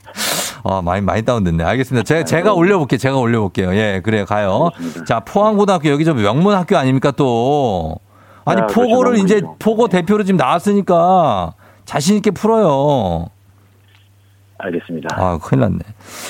[0.63, 1.63] 아, 많이, 많이 다운됐네.
[1.63, 2.03] 알겠습니다.
[2.03, 2.97] 제가, 제가 올려볼게요.
[2.97, 3.73] 제가 올려볼게요.
[3.75, 4.25] 예, 그래요.
[4.25, 4.69] 가요.
[4.75, 5.05] 알겠습니다.
[5.05, 7.97] 자, 포항고등학교 여기 저 명문 학교 아닙니까 또.
[8.45, 8.67] 아니, 아.
[8.67, 9.41] 포고를 이제.
[9.59, 11.53] 포고 대표로 지금 나왔으니까
[11.85, 13.27] 자신있게 풀어요.
[14.59, 15.15] 알겠습니다.
[15.15, 15.79] 아, 큰일 났네.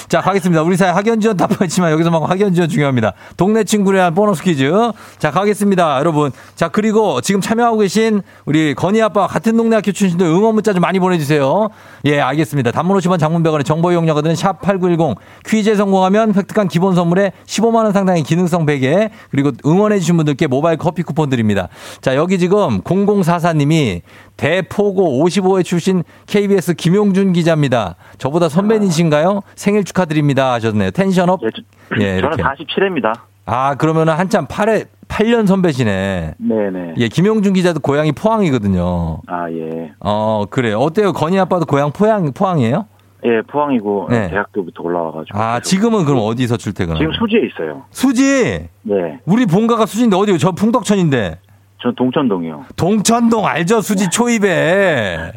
[0.09, 0.61] 자, 가겠습니다.
[0.61, 3.13] 우리 사회 학연 지원 답하지만 여기서 막 학연 지원 중요합니다.
[3.37, 4.69] 동네 친구를 위한 보너스 퀴즈.
[5.17, 5.99] 자, 가겠습니다.
[5.99, 6.31] 여러분.
[6.55, 10.81] 자, 그리고 지금 참여하고 계신 우리 건희 아빠 같은 동네 학교 출신들 응원 문자 좀
[10.81, 11.69] 많이 보내주세요.
[12.05, 12.71] 예, 알겠습니다.
[12.71, 19.09] 단문 50원 장문병원의 정보 이용료거든 샵8910 퀴즈에 성공하면 획득한 기본 선물에 15만원 상당의 기능성 베개
[19.31, 21.69] 그리고 응원해주신 분들께 모바일 커피 쿠폰 드립니다.
[22.01, 24.01] 자, 여기 지금 0044님이
[24.37, 27.95] 대포고 55회 출신 KBS 김용준 기자입니다.
[28.17, 29.41] 저보다 선배님이신가요?
[29.55, 30.91] 생일 축하드립니다 하셨네요.
[30.91, 31.41] 텐션업.
[31.43, 31.61] 예, 저,
[32.01, 32.43] 예, 저는 이렇게.
[32.43, 33.13] 47회입니다.
[33.45, 36.35] 아, 그러면은 한참 8회, 8년 선배시네.
[36.37, 36.93] 네네.
[36.97, 39.21] 예, 김용준 기자도 고향이 포항이거든요.
[39.27, 39.91] 아, 예.
[39.99, 40.79] 어, 그래요.
[40.79, 41.13] 어때요?
[41.13, 42.85] 건희 아빠도 고향 포항, 포항이에요?
[43.25, 44.29] 예, 포항이고 네.
[44.29, 45.37] 대학교부터 올라와가지고.
[45.39, 47.83] 아, 지금은 그럼 어디서 출퇴근하요 지금 수지에 있어요.
[47.89, 48.67] 수지!
[48.83, 49.19] 네.
[49.25, 50.37] 우리 본가가 수지인데 어디요?
[50.37, 51.39] 저 풍덕천인데.
[51.81, 52.65] 전 동천동이요.
[52.75, 53.81] 동천동 알죠?
[53.81, 54.47] 수지 초입에.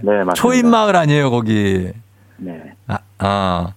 [0.03, 0.33] 네, 맞습니다.
[0.35, 1.90] 초입 마을 아니에요, 거기.
[2.38, 2.62] 네.
[2.88, 3.68] 아, 아.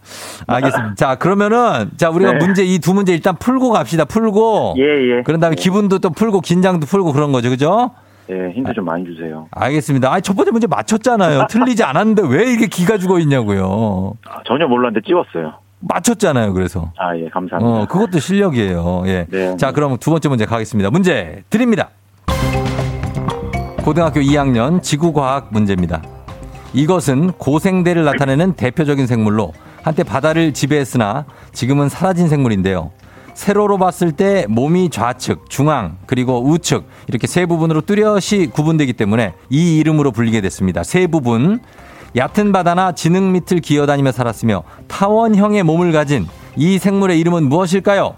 [0.47, 0.95] 알겠습니다.
[0.95, 2.38] 자, 그러면은, 자, 우리가 네.
[2.39, 4.06] 문제, 이 두 문제 일단 풀고 갑시다.
[4.06, 4.76] 풀고.
[4.78, 5.23] 예, 예.
[5.23, 5.62] 그런 다음에 예.
[5.62, 7.49] 기분도 또 풀고, 긴장도 풀고 그런 거죠.
[7.49, 7.91] 그죠?
[8.30, 9.47] 예, 힌트 좀 많이 주세요.
[9.52, 10.13] 알겠습니다.
[10.13, 11.47] 아, 첫 번째 문제 맞췄잖아요.
[11.52, 14.13] 틀리지 않았는데 왜 이렇게 기가 죽어 있냐고요.
[14.26, 15.56] 아, 전혀 몰랐는데 찍었어요.
[15.82, 16.54] 맞췄잖아요.
[16.54, 16.93] 그래서.
[16.97, 17.82] 아, 예, 감사합니다.
[17.82, 19.04] 어, 그것도 실력이에요.
[19.08, 19.26] 예.
[19.30, 19.58] 네.
[19.58, 20.89] 자, 그럼 두 번째 문제 가겠습니다.
[20.89, 21.89] 문제 드립니다.
[23.84, 26.02] 고등학교 2학년 지구과학 문제입니다.
[26.74, 32.91] 이것은 고생대를 나타내는 대표적인 생물로 한때 바다를 지배했으나 지금은 사라진 생물인데요.
[33.34, 39.78] 세로로 봤을 때 몸이 좌측, 중앙, 그리고 우측 이렇게 세 부분으로 뚜렷이 구분되기 때문에 이
[39.80, 40.84] 이름으로 불리게 됐습니다.
[40.84, 41.60] 세 부분.
[42.15, 48.15] 얕은 바다나 진흙 밑을 기어다니며 살았으며 타원형의 몸을 가진 이 생물의 이름은 무엇일까요?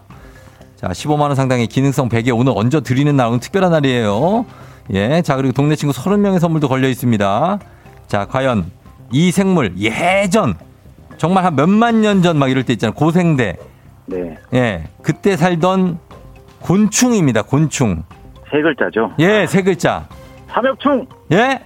[0.76, 4.46] 자, 15만원 상당의 기능성 베개 오늘 얹어 드리는 날, 오늘 특별한 날이에요.
[4.94, 5.22] 예.
[5.22, 7.60] 자, 그리고 동네 친구 30명의 선물도 걸려 있습니다.
[8.08, 8.72] 자, 과연
[9.12, 10.56] 이 생물 예전,
[11.18, 12.94] 정말 한 몇만 년 전 막 이럴 때 있잖아요.
[12.94, 13.58] 고생대.
[14.08, 14.38] 네.
[14.54, 14.84] 예.
[15.02, 16.00] 그때 살던
[16.62, 17.42] 곤충입니다.
[17.44, 18.04] 곤충.
[18.52, 19.14] 세 글자죠.
[19.20, 20.08] 예, 세 글자.
[20.50, 21.08] 삼엽충!
[21.32, 21.60] 예?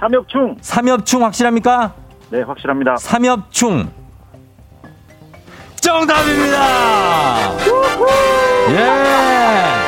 [0.00, 0.56] 삼엽충!
[0.60, 1.94] 삼엽충 확실합니까?
[2.30, 2.96] 네, 확실합니다.
[2.96, 3.88] 삼엽충.
[5.80, 7.52] 정답입니다!
[8.70, 9.87] 예!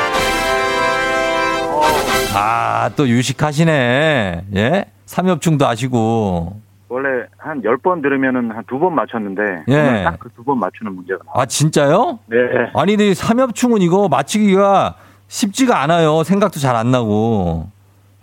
[2.35, 4.45] 아, 또 유식하시네.
[4.55, 4.85] 예?
[5.07, 6.61] 삼엽충도 아시고.
[6.89, 10.03] 원래 한 10번 들으면은 한 두 번 맞췄는데 예.
[10.05, 11.43] 딱 그 두 번 맞추는 문제가 나와요.
[11.43, 12.19] 아, 진짜요?
[12.27, 12.37] 네.
[12.75, 14.95] 아니, 근데 이 삼엽충은 이거 맞히기가
[15.29, 16.23] 쉽지가 않아요.
[16.25, 17.69] 생각도 잘 안 나고.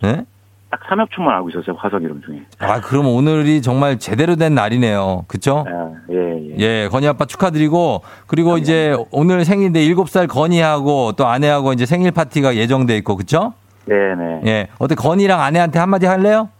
[0.04, 0.24] 예?
[0.70, 1.76] 딱 삼엽충만 알고 있었어요.
[1.78, 2.42] 화석 이름 중에.
[2.58, 5.24] 아, 그럼 오늘이 정말 제대로 된 날이네요.
[5.26, 5.64] 그쵸?
[5.66, 6.56] 아, 예, 예.
[6.58, 12.56] 예, 건희 아빠 축하드리고 그리고 이제 오늘 생일인데 7살 건희하고 또 아내하고 이제 생일 파티가
[12.56, 13.54] 예정돼 있고 그쵸?
[13.88, 14.42] 네, 네.
[14.46, 14.68] 예.
[14.78, 16.50] 어때 건희랑 아내한테 한마디 할래요?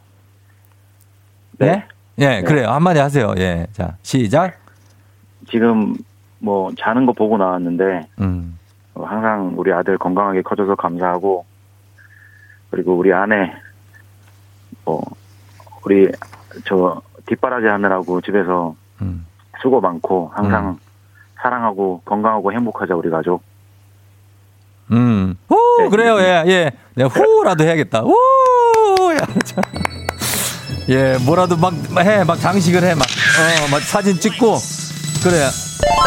[1.58, 1.84] 네.
[2.16, 2.36] 네?
[2.38, 2.70] 예, 그래요.
[2.70, 3.34] 한마디 하세요.
[3.38, 3.66] 예.
[3.72, 4.58] 자, 시작.
[5.50, 5.94] 지금
[6.38, 8.58] 뭐 자는 거 보고 나왔는데 음.
[8.94, 11.44] 어, 항상 우리 아들 건강하게 커져서 감사하고
[12.70, 13.52] 그리고 우리 아내
[14.84, 15.02] 뭐
[15.84, 16.10] 우리
[16.66, 19.26] 저 뒷바라지 하느라고 집에서 음.
[19.60, 20.78] 수고 많고 항상
[21.36, 23.42] 사랑하고 건강하고 행복하자 우리 가족.
[24.92, 25.36] 음.
[25.48, 25.88] 후, 네.
[25.88, 26.20] 그래요.
[26.20, 26.70] 예, 예.
[26.94, 28.00] 내가 후라도 해야겠다.
[28.00, 28.14] 후!
[29.14, 29.62] 야, 참.
[30.88, 32.24] 예, 뭐라도 막 해.
[32.24, 32.94] 막 장식을 해.
[32.94, 34.58] 막, 어, 막 사진 찍고.
[35.22, 35.48] 그래.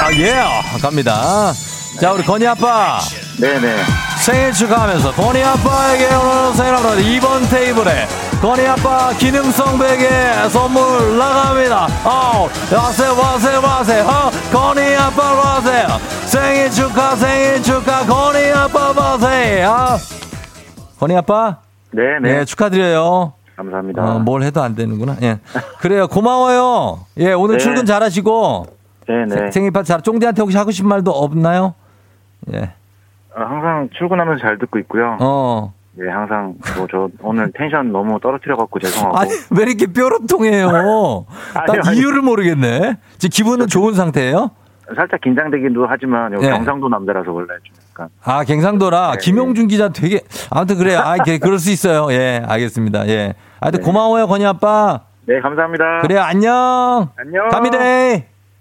[0.02, 0.44] 아, 예.
[0.82, 1.54] 갑니다.
[2.00, 3.00] 자, 우리 건희 아빠.
[3.40, 3.84] 네네.
[4.24, 6.96] 생일 축하하면서 건희 아빠에게 오늘 생일 합니다.
[6.96, 8.08] 2번 테이블에
[8.42, 11.88] 건희 아빠 기능성 베개 선물 나갑니다.
[12.04, 14.06] 어, 와세요, 와세요, 와세요.
[14.08, 15.88] 어, 건희 아빠 와세요.
[16.32, 19.76] 생일 축하, 생일 축하, 건희 아빠 와세요.
[21.00, 21.58] 건희 아빠,
[21.92, 22.20] 네네.
[22.22, 23.34] 네, 축하드려요.
[23.58, 24.02] 감사합니다.
[24.16, 25.18] 어, 뭘 해도 안 되는구나.
[25.24, 25.40] 예.
[25.80, 27.00] 그래요, 고마워요.
[27.18, 27.64] 예, 오늘 네.
[27.64, 28.66] 출근 잘하시고.
[29.08, 29.52] 네네.
[29.52, 31.74] 생일 파티 잘, 쫑디한테 혹시 하고 싶은 말도 없나요?
[32.54, 32.62] 예.
[33.36, 35.18] 어, 항상 출근하면서 잘 듣고 있고요.
[35.20, 35.74] 어.
[36.02, 39.18] 예, 항상 뭐 저 오늘 텐션 너무 떨어뜨려 갖고 죄송하고.
[39.18, 40.72] 아니 왜 이렇게 뾰로통해요?
[41.54, 42.02] 난 아니요, 아니요.
[42.02, 42.98] 이유를 모르겠네.
[43.18, 44.52] 지금 기분은 좋은 상태예요?
[44.96, 46.52] 살짝 긴장되기도 하지만 여기 네.
[46.52, 49.18] 경상도 남자라서 원래 좀 약간 아 갱상도라 네.
[49.22, 51.00] 김용준 기자 되게 아무튼 그래요.
[51.00, 52.12] 아 그럴 수 있어요.
[52.12, 53.08] 예 알겠습니다.
[53.08, 53.34] 예.
[53.60, 53.86] 하여튼 네.
[53.86, 55.02] 고마워요 건희 아빠.
[55.26, 56.02] 네 감사합니다.
[56.02, 57.10] 그래요 안녕.
[57.18, 57.50] 안녕.
[57.50, 57.78] 갑니다.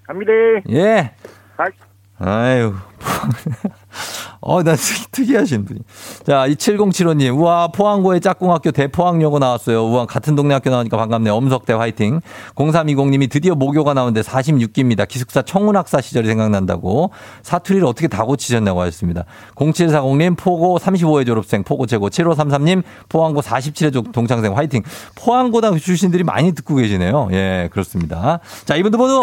[0.04, 0.32] 갑니다.
[0.70, 1.12] 예.
[1.56, 1.70] bye.
[2.18, 2.74] 아유.
[4.42, 4.74] 어, 나
[5.12, 5.80] 특이하신 분이.
[6.24, 7.38] 자, 이 7075님.
[7.38, 9.84] 우와, 포항고의 짝꿍학교 대포항여고 나왔어요.
[9.84, 11.34] 우와, 같은 동네 학교 나오니까 반갑네요.
[11.34, 12.20] 엄석대 화이팅.
[12.54, 15.06] 0320님이 드디어 모교가 나오는데 46기입니다.
[15.06, 17.10] 기숙사 청운학사 시절이 생각난다고.
[17.42, 19.24] 사투리를 어떻게 다 고치셨냐고 하셨습니다.
[19.56, 22.08] 0740님, 포고 35회 졸업생, 포고 최고.
[22.08, 24.82] 7533님, 포항고 47회 동창생 화이팅.
[25.16, 27.28] 포항고등 출신들이 많이 듣고 계시네요.
[27.32, 28.40] 예, 그렇습니다.
[28.64, 29.20] 자, 이분들 모두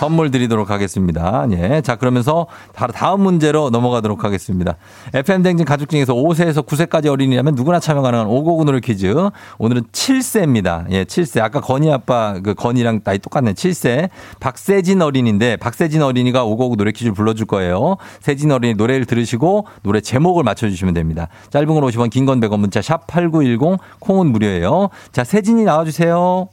[0.00, 1.46] 선물 드리도록 하겠습니다.
[1.52, 1.80] 예.
[1.82, 4.76] 자, 그러면서 다음 문제로 넘어가도록 하겠습니다.
[5.14, 9.14] FM댕진 가족 중에서 5세에서 9세까지 어린이라면 누구나 참여 가능한 오고구 노래 퀴즈.
[9.58, 10.86] 오늘은 7세입니다.
[10.90, 11.40] 예, 7세.
[11.40, 13.52] 아까 건희 아빠, 그 건이랑 나이 똑같네.
[13.54, 14.08] 7세.
[14.40, 17.96] 박세진 어린인데, 박세진 어린이가 오고구 노래 퀴즈를 불러줄 거예요.
[18.20, 21.28] 세진 어린이 노래를 들으시고 노래 제목을 맞춰주시면 됩니다.
[21.50, 24.90] 짧은 건 50원, 긴 건 100원, 문자 샵 8910, 콩은 무료예요.
[25.12, 26.48] 자, 세진이 나와주세요.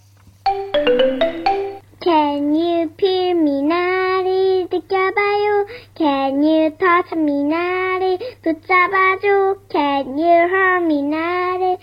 [2.06, 5.66] Can you feel me 나를 느껴봐요
[5.98, 11.78] Can you touch me 나를 붙잡아줘 Can you hold me 나를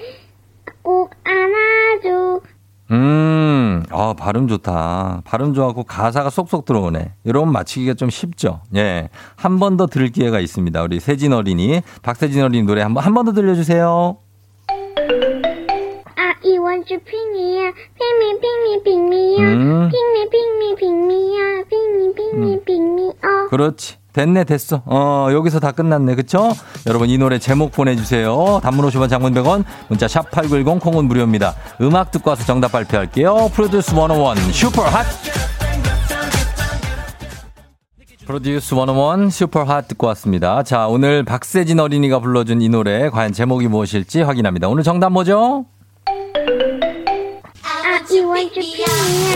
[0.83, 2.41] 꼭 안아줘
[2.93, 5.23] 음, 아, 발음 좋다.
[5.25, 7.15] 발음 좋았고 가사가 쏙쏙 들어오네.
[7.25, 8.61] 이러면 맞히기가 좀 쉽죠.
[8.77, 9.09] 예.
[9.37, 10.83] 한 번 더 들을 기회가 있습니다.
[10.83, 14.19] 우리 세진 어린이, 박세진 어린이 노래 한 번, 한 번 더 들려주세요.
[16.43, 18.19] Pick
[18.63, 19.83] me pick me up 음.
[19.85, 20.29] Up Pick me
[22.15, 23.97] pick me pick me up 그렇지.
[24.13, 24.83] 됐네, 됐어.
[24.85, 26.15] 어, 여기서 다 끝났네.
[26.17, 26.53] 그쵸?
[26.87, 28.61] 여러분, 이 노래 제목 보내주세요.
[28.63, 31.55] 단문 50원 장문 100원, 문자 샵 8910 콩은 무료입니다.
[31.81, 33.51] 음악 듣고 와서 정답 발표할게요.
[33.55, 35.07] 프로듀스 101 Super Hot!
[38.27, 40.63] 프로듀스 101 Super Hot 듣고 왔습니다.
[40.63, 44.69] 자, 오늘 박세진 어린이가 불러준 이 노래 과연 제목이 무엇일지 확인합니다.
[44.69, 45.65] 오늘 정답 뭐죠?
[47.65, 49.33] I want you pick me up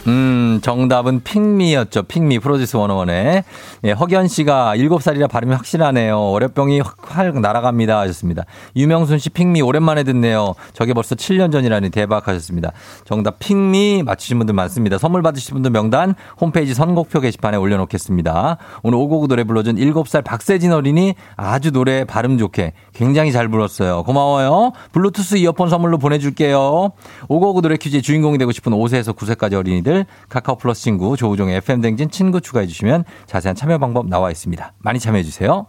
[0.08, 2.04] 음, 정답은 핑미였죠.
[2.04, 3.44] 핑미 프로듀스 101에.
[3.86, 6.32] 예, 허견 씨가 7살이라 발음이 확실하네요.
[6.32, 8.00] 월요병이 확 날아갑니다.
[8.02, 8.44] 하셨습니다.
[8.76, 10.54] 유명순 씨 핑미 오랜만에 듣네요.
[10.74, 12.72] 저게 벌써 7년 전이라니 대박 하셨습니다.
[13.06, 15.00] 정답 핑미 맞추신 분들 많습니다.
[15.00, 18.58] 선물 받으신 분들 명단 홈페이지 선곡표 게시판에 올려 놓겠습니다.
[18.84, 24.04] 오늘 오고구 노래 불러준 7살 박세진 어린이 아주 노래 발음 좋게 굉장히 잘 불렀어요.
[24.04, 24.72] 고마워요.
[24.92, 26.92] 블루투스 이어폰 선물로 보내 줄게요.
[27.28, 29.95] 오고구 노래 퀴즈의 주인공이 되고 싶은 5세에서 9세까지 어린이들
[30.30, 34.74] 카카오 플러스 친구 조우종의 FM 댕진 친구 추가해 주시면 자세한 참여 방법 나와 있습니다.
[34.80, 35.68] 많이 참여해 주세요.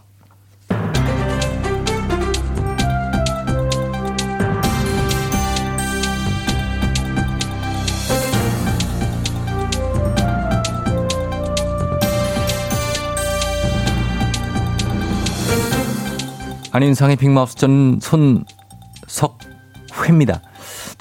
[16.77, 20.43] 안윤상의 빅마우스 전 손석회입니다.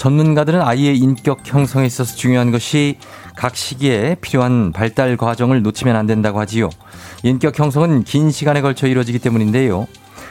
[0.06, 3.00] 전문가들은 아이의 인격 형성에 있어서 중요한 것이
[3.36, 6.70] 각 시기에 필요한 발달 과정을 놓치면 안 된다고 하지요.
[7.24, 9.88] 인격 형성은 긴 시간에 걸쳐 이루어지기 때문인데요.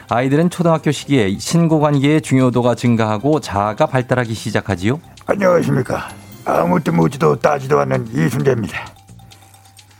[0.08, 5.00] 아이들은 초등학교 시기에 신고 관계의 중요도가 증가하고 자아가 발달하기 시작하지요.
[5.26, 6.08] 안녕하십니까.
[6.44, 8.86] 아무도 묻지도 따지도 않는 이순재입니다.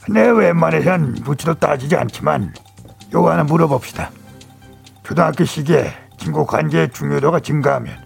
[0.08, 2.54] 내 웬만해선 묻지도 따지지 않지만
[3.12, 4.12] 요거 하나 물어봅시다.
[5.02, 8.03] 초등학교 시기에 친구 관계의 중요도가 증가하면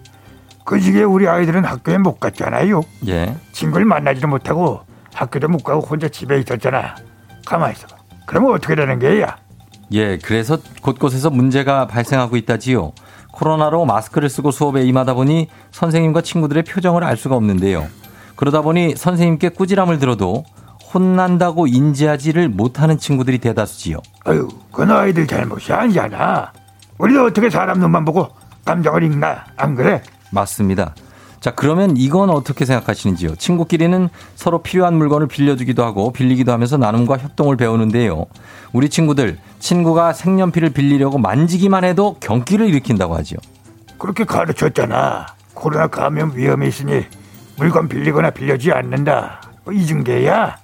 [0.69, 2.81] 그 시기에 우리 아이들은 학교에 못 갔잖아요.
[3.07, 3.35] 예.
[3.53, 4.81] 친구를 만나지도 못하고
[5.15, 6.93] 학교도 못 가고 혼자 집에 있었잖아.
[7.43, 7.95] 가만히 있어봐.
[8.27, 9.35] 그러면 어떻게 되는 게야?
[9.93, 12.91] 예, 그래서 곳곳에서 문제가 발생하고 있다지요.
[13.31, 17.87] 코로나로 마스크를 쓰고 수업에 임하다 보니 선생님과 친구들의 표정을 알 수가 없는데요.
[18.35, 20.43] 그러다 보니 선생님께 꾸지람을 들어도
[20.93, 23.97] 혼난다고 인지하지를 못하는 친구들이 대다수지요.
[24.25, 26.53] 아유, 그건 아이들 잘못이 아니잖아.
[26.99, 28.27] 우리도 어떻게 사람 눈만 보고
[28.65, 29.45] 감정을 읽나?
[29.57, 30.03] 안 그래?
[30.31, 30.95] 맞습니다.
[31.39, 33.35] 자, 그러면 이건 어떻게 생각하시는지요?
[33.35, 38.25] 친구끼리는 서로 필요한 물건을 빌려주기도 하고 빌리기도 하면서 나눔과 협동을 배우는데요.
[38.73, 43.39] 우리 친구들, 친구가 색연필을 빌리려고 만지기만 해도 경기를 일으킨다고 하지요.
[43.97, 45.27] 그렇게 가르쳤잖아.
[45.53, 47.05] 코로나 감염 위험이 있으니
[47.57, 49.41] 물건 빌리거나 빌려주지 않는다.
[49.63, 50.57] 뭐 이중계야?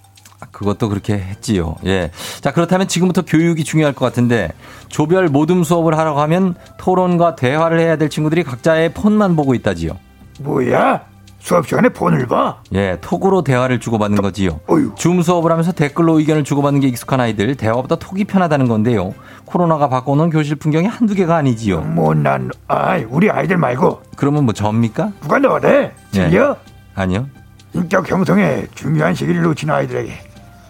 [0.55, 1.75] 아, 그것도 그렇게 했지요.
[1.85, 2.11] 예.
[2.41, 4.49] 자, 그렇다면 지금부터 교육이 중요할 것 같은데
[4.87, 9.91] 조별 모둠 수업을 하라고 하면 토론과 대화를 해야 될 친구들이 각자의 폰만 보고 있다지요.
[10.39, 11.01] 뭐야?
[11.39, 12.57] 수업 시간에 폰을 봐?
[12.73, 14.61] 예, 톡으로 대화를 주고받는 거지요.
[14.65, 14.95] 어휴.
[14.95, 19.13] 줌 수업을 하면서 댓글로 의견을 주고받는 게 익숙한 아이들, 대화보다 톡이 편하다는 건데요.
[19.45, 21.81] 코로나가 바꿔놓은 교실 풍경이 한두 개가 아니지요.
[21.81, 25.11] 못난 아이 우리 아이들 말고 그러면 뭐 접니까?
[25.21, 25.91] 누가 너래?
[26.09, 26.57] 들려?
[26.95, 27.27] 아니요.
[27.75, 30.24] 인격 형성의 중요한 시기를 놓친 아이들에게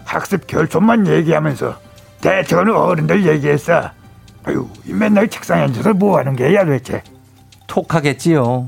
[0.06, 1.76] 학습 결손만 얘기하면서
[2.22, 3.90] 대처는 어른들 얘기했어.
[4.44, 7.04] 아유, 이 맨날 책상에 앉아서 뭐 하는 게야 도대체?
[7.68, 8.68] 톡 하겠지요.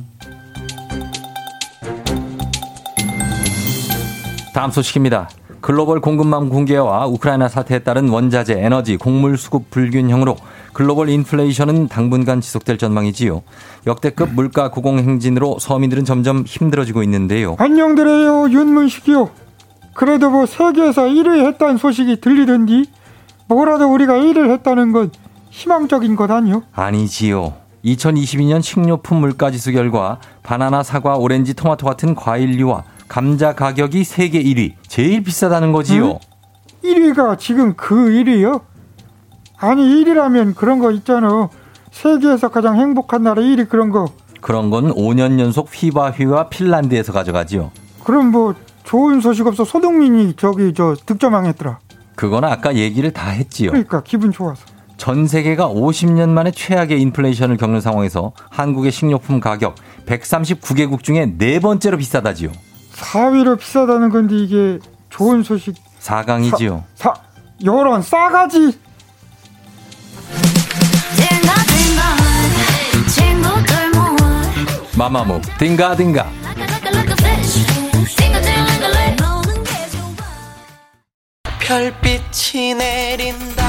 [4.53, 5.29] 다음 소식입니다.
[5.61, 10.35] 글로벌 공급망 붕괴와 우크라이나 사태에 따른 원자재, 에너지, 곡물 수급 불균형으로
[10.73, 13.41] 글로벌 인플레이션은 당분간 지속될 전망이지요.
[13.85, 17.55] 역대급 물가 고공 행진으로 서민들은 점점 힘들어지고 있는데요.
[17.59, 19.46] 안녕드려요 윤문식이요.
[19.97, 22.85] 그래도 뭐 세계에서 1위 했다는 소식이 들리던디
[23.47, 25.09] 뭐라도 우리가 1위를 했다는 건
[25.49, 26.61] 희망적인 것 아니요?
[26.71, 27.53] 아니지요.
[27.83, 35.23] 2022년 식료품 물가지수 결과 바나나, 사과, 오렌지, 토마토 같은 과일류와 감자 가격이 세계 1위, 제일
[35.23, 36.19] 비싸다는 거지요.
[36.83, 38.61] 1위가 지금 그 1위요?
[39.57, 41.49] 아니 1위라면 그런 거 있잖아.
[41.89, 44.05] 세계에서 가장 행복한 나라 1위 그런 거.
[44.41, 47.71] 그런 건 5년 연속 휘바휘와 핀란드에서 가져가지요.
[48.03, 48.53] 그럼 뭐
[48.87, 51.79] 좋은 소식 없어 소동민이 저기 저 득점왕했더라.
[52.15, 53.71] 그건 아까 얘기를 다 했지요.
[53.71, 54.63] 그러니까 기분 좋아서.
[54.95, 61.97] 전 세계가 50년 만에 최악의 인플레이션을 겪는 상황에서 한국의 식료품 가격 139개국 중에 네 번째로
[61.97, 62.51] 비싸다지요.
[62.93, 65.75] 4위로 비싸다는 건데 이게 좋은 소식.
[65.99, 66.83] 4강이지요.
[66.95, 67.13] 사
[67.65, 68.79] 요런 싸가지.
[74.97, 76.25] 마마무 딩가딩가
[81.67, 83.67] 별빛이 내린다.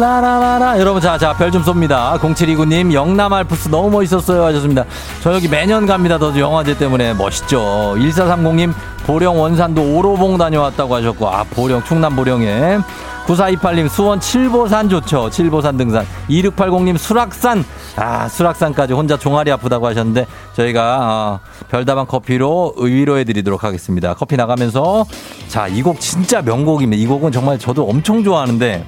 [0.00, 0.78] 라라라라.
[0.78, 2.18] 여러분 자자 별 좀 쏩니다.
[2.18, 4.84] 0729님 영남 알프스 너무 멋있었어요 하셨습니다.
[5.22, 6.18] 저 여기 매년 갑니다.
[6.18, 7.94] 더 영화제 때문에 멋있죠.
[7.98, 8.72] 1430님
[9.04, 12.78] 보령 원산도 오로봉 다녀왔다고 하셨고 아 보령 충남 보령에
[13.26, 17.64] 9428님 수원 칠보산 좋죠 칠보산 등산 2680님 수락산
[17.96, 25.04] 아 수락산까지 혼자 종아리 아프다고 하셨는데 저희가 어, 별다방 커피로 위로해 드리도록 하겠습니다 커피 나가면서
[25.48, 28.84] 자 이 곡 진짜 명곡입니다 이 곡은 정말 저도 엄청 좋아하는데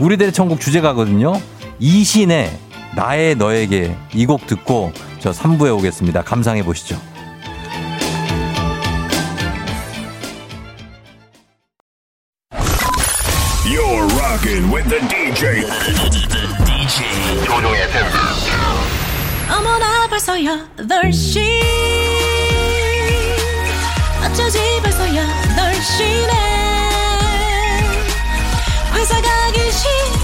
[0.00, 1.34] 우리들의 천국 주제가거든요.
[1.78, 2.50] 이신의
[2.96, 6.22] 나의 너에게 이 곡 듣고 저 3부에 오겠습니다.
[6.22, 6.96] 감상해 보시죠.
[13.65, 15.63] You're rocking with the DJ.
[16.65, 18.05] DJ 조종의 팬.
[19.49, 21.61] 어머나 벌써 8시
[24.25, 26.33] 어쩌지 벌써 8시네
[28.93, 30.20] 회사 가기 싫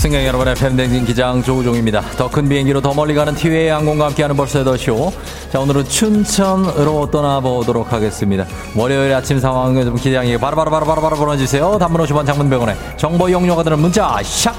[0.00, 2.00] 승객 여러분 의 팬 댕진 기장 조우종입니다.
[2.16, 5.12] 더 큰 비행기로 더 멀리 가는 티웨이 항공과 함께하는 벌써 8시오.
[5.52, 8.46] 자, 오늘은 춘천으로 떠나보도록 하겠습니다.
[8.74, 11.76] 월요일 아침 상황을 좀 기장에게 바로바로바로바로 보내주세요.
[11.78, 14.54] 단문 50원 장문 100원에 정보 이용료가 드는 문자 샵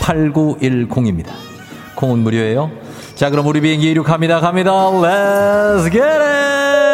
[0.00, 1.28] 8910입니다.
[1.94, 2.72] 콩은 무료예요.
[3.14, 4.40] 자, 그럼 우리 비행기 이륙합니다.
[4.40, 4.72] 갑니다.
[4.72, 6.91] Let's get it!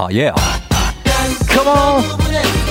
[0.00, 0.32] 아, 예.
[1.50, 2.02] Come on!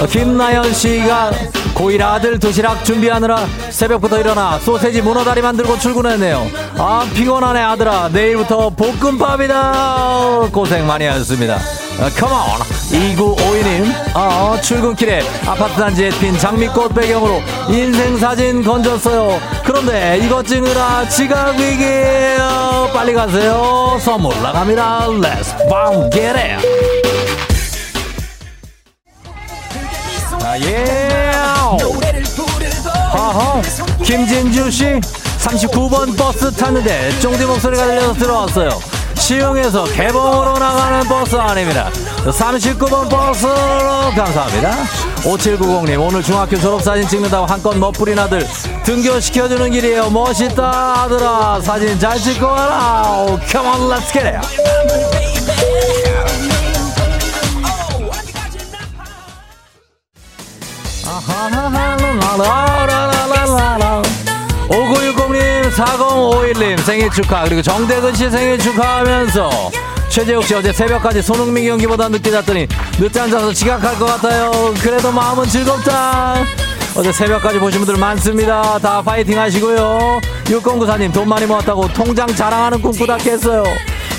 [0.02, 1.30] 어, 김나연 씨가
[1.76, 6.48] 고1 아들 도시락 준비하느라 새벽부터 일어나 소세지 문어다리 만들고 출근했네요.
[6.80, 8.10] 아, 피곤하네, 아들아.
[8.10, 10.50] 내일부터 볶음밥이다.
[10.52, 11.60] 고생 많이 하셨습니다.
[12.00, 12.69] 아, 컴온!
[12.90, 13.86] 2952님,
[14.16, 19.40] 아, 출근길에 아파트 단지에 핀 장미꽃 배경으로 인생사진 건졌어요.
[19.64, 21.86] 그런데 이것 찍느라 지각 위기!
[22.40, 23.98] 어, 빨리 가세요.
[24.02, 25.08] 선물 나갑니다.
[25.08, 26.68] Let's bomb get it!
[30.44, 31.32] 아, 예!
[33.14, 33.62] 허허!
[34.04, 34.86] 김진주 씨,
[35.40, 38.99] 39번 버스 탔는데 쫑디 목소리가 들려서 들어왔어요.
[39.20, 41.90] 시흥에서 개봉으로 나가는 버스 아닙니다.
[42.26, 43.54] 39번 버스로
[44.16, 44.72] 감사합니다.
[45.18, 48.48] 5790님, 오늘 중학교 졸업사진 찍는다고 한껏 멋부린 아들
[48.84, 50.10] 등교시켜주는 길이에요.
[50.10, 51.62] 멋있다, 아들아.
[51.62, 53.26] 사진 잘 찍고 와라.
[53.48, 54.40] Come on, let's get it.
[65.80, 69.50] 4051님 생일 축하, 그리고 정대근 씨 생일 축하하면서
[70.10, 72.68] 최재욱 씨 어제 새벽까지 손흥민 경기보다 늦게 잤더니
[73.00, 74.74] 늦잠 자서 지각할 것 같아요.
[74.82, 76.44] 그래도 마음은 즐겁다.
[76.98, 78.78] 어제 새벽까지 보신 분들 많습니다.
[78.80, 80.20] 다 파이팅 하시고요.
[80.46, 83.64] 6094님 돈 많이 모았다고 통장 자랑하는 꿈 꾸다겠어요.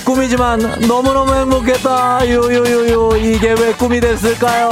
[0.05, 2.27] 꿈이지만 너무너무 행복했다.
[2.27, 4.71] 유유유유 이게 왜 꿈이 됐을까요?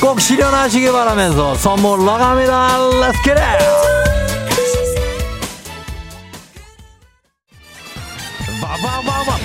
[0.00, 2.78] 꼭 실현하시기 바라면서 선물 나갑니다.
[2.78, 3.95] Let's!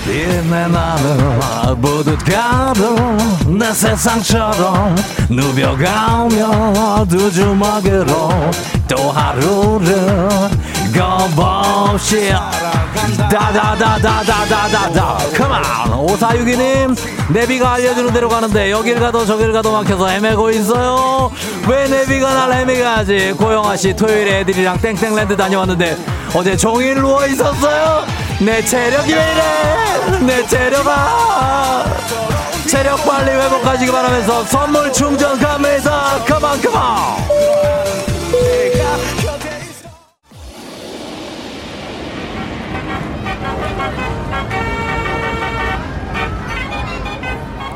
[0.04, 2.96] 빛내 나는 모두 가도
[3.46, 4.96] 내 세상처럼
[5.30, 8.30] 누벼가며 두 주먹으로
[8.88, 10.28] 또 하루를
[10.92, 12.32] 겁없이
[13.30, 16.94] 다다다다다다다다 컴온 오사유기님
[17.30, 21.30] 내비가 알려주는 대로 가는데 여길 가도 저길 가도 막혀서 헤매고 있어요.
[21.68, 23.32] 왜 내비가 날 헤매게 하지?
[23.38, 25.96] 고영아씨 토요일에 애들이랑 땡땡랜드 다녀왔는데
[26.34, 28.04] 어제 종일 누워 있었어요
[28.44, 31.84] 내 체력이 왜 이래 내 체력아
[32.68, 37.62] 체력 빨리 회복하시기 바라면서 선물 충전 갑니다 컴온 컴온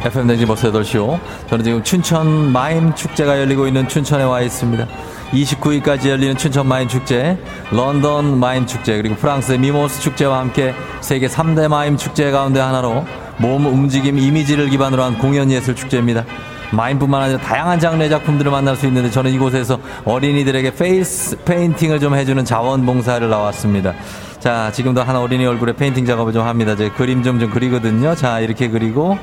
[0.02, 1.18] FM 댕지 버스 8시오.
[1.48, 4.86] 저는 지금 춘천 마임 축제가 열리고 있는 춘천에 와 있습니다.
[5.32, 7.38] 29일까지 열리는 춘천 마임 축제,
[7.70, 13.04] 런던 마임 축제, 그리고 프랑스의 미모스 축제와 함께 세계 3대 마임 축제 가운데 하나로
[13.38, 16.24] 몸 움직임 이미지를 기반으로 한 공연 예술 축제입니다.
[16.72, 22.44] 마임뿐만 아니라 다양한 장르의 작품들을 만날 수 있는데 저는 이곳에서 어린이들에게 페이스 페인팅을 좀 해주는
[22.44, 23.94] 자원봉사를 나왔습니다.
[24.40, 26.74] 자, 지금도 한 어린이 얼굴에 페인팅 작업을 좀 합니다.
[26.74, 28.14] 제 그림 좀 좀 그리거든요.
[28.14, 29.18] 자, 이렇게 그리고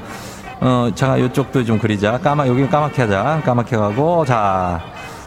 [0.62, 2.20] 어, 자, 요쪽도 좀 그리자.
[2.20, 3.42] 까마, 여기 까맣게 하자.
[3.44, 4.80] 까맣게 가고, 자,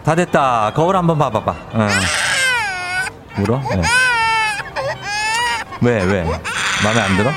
[0.07, 0.71] 다 됐다.
[0.73, 1.55] 거울 한번 봐봐봐.
[1.75, 1.89] 응.
[3.43, 3.61] 울어?
[3.75, 3.83] 네.
[5.81, 6.23] 왜, 왜?
[6.85, 7.31] 마음에 안 들어?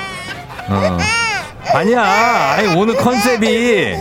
[0.70, 0.98] 어.
[1.74, 2.04] 아니야.
[2.04, 3.96] 아니, 오늘 컨셉이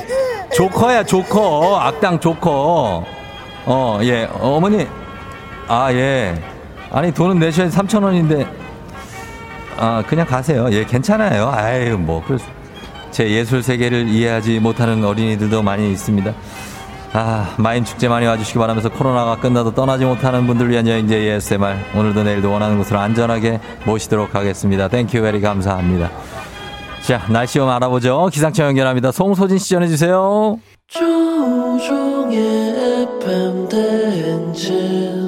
[0.55, 1.81] 조커야, 조커.
[1.81, 3.07] 악당 조커.
[3.65, 4.29] 어, 예.
[4.39, 4.87] 어머니.
[5.67, 6.39] 아, 예.
[6.93, 8.47] 아니, 돈은 내셔야 3,000원인데.
[9.79, 10.69] 아, 그냥 가세요.
[10.73, 11.51] 예, 괜찮아요.
[11.55, 16.35] 아유, 뭐, 그제 예술 세계를 이해하지 못하는 어린이들도 많이 있습니다.
[17.13, 21.77] 아, 마임 축제 많이 와주시기 바라면서 코로나가 끝나도 떠나지 못하는 분들 위한 여행제 ASMR.
[21.97, 24.89] 오늘도 내일도 원하는 곳으로 안전하게 모시도록 하겠습니다.
[24.89, 26.11] Thank you very 감사합니다.
[27.03, 28.29] 자, 날씨 좀 알아보죠.
[28.31, 29.11] 기상청 연결합니다.
[29.13, 30.59] 송소진 씨 전해주세요.
[30.89, 32.37] 조우종의
[33.21, 35.28] FM 대행진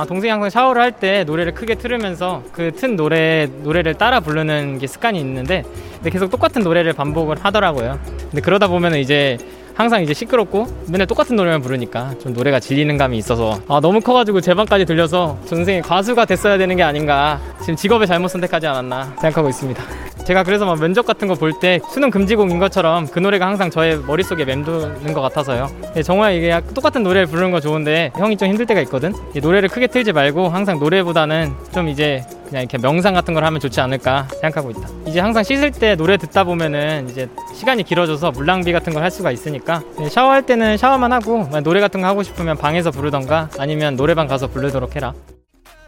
[0.00, 4.78] 아, 동생이 항상 샤워를 할 때 노래를 크게 틀으면서 그 튼 노래 노래를 따라 부르는
[4.78, 5.62] 게 습관이 있는데
[5.96, 7.98] 근데 계속 똑같은 노래를 반복을 하더라고요.
[8.30, 9.36] 근데 그러다 보면 이제
[9.74, 14.40] 항상 이제 시끄럽고 맨날 똑같은 노래만 부르니까 좀 노래가 질리는 감이 있어서 아 너무 커가지고
[14.40, 19.48] 제 방까지 들려서 동생이 가수가 됐어야 되는 게 아닌가 지금 직업을 잘못 선택하지 않았나 생각하고
[19.48, 19.82] 있습니다.
[20.26, 23.98] 제가 그래서 막 면접 같은 거 볼 때 수능 금지곡인 것처럼 그 노래가 항상 저의
[24.06, 25.68] 머릿속에 맴도는 것 같아서요.
[25.96, 29.12] 예, 정말 이게 약- 똑같은 노래를 부르는 거 좋은데 형이 좀 힘들 때가 있거든.
[29.34, 33.60] 이 노래를 크게 틀지 말고 항상 노래보다는 좀 이제 그냥 이렇게 명상 같은 걸 하면
[33.60, 34.88] 좋지 않을까 생각하고 있다.
[35.06, 39.10] 이제 항상 씻을 때 노래 듣다 보면은 이제 시간이 길어져서 물 낭비 같은 걸 할
[39.10, 43.96] 수가 있으니까 네, 샤워할 때는 샤워만 하고 노래 같은 거 하고 싶으면 방에서 부르던가 아니면
[43.96, 45.14] 노래방 가서 부르도록 해라.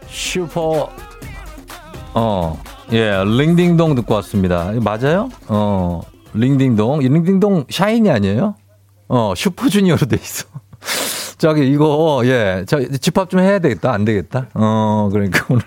[0.08, 0.88] 슈퍼
[2.14, 4.72] 어, 예, 링딩동 듣고 왔습니다.
[4.82, 5.28] 맞아요?
[5.48, 6.00] 어,
[6.34, 7.02] 링딩동.
[7.02, 8.54] 이 링딩동 샤이니 아니에요?
[9.08, 10.46] 어, 슈퍼주니어로 돼 있어.
[11.38, 13.92] 저기 이거 예, 저 집합 좀 해야 되겠다.
[13.92, 14.46] 안 되겠다.
[14.54, 15.62] 어, 그러니까 오늘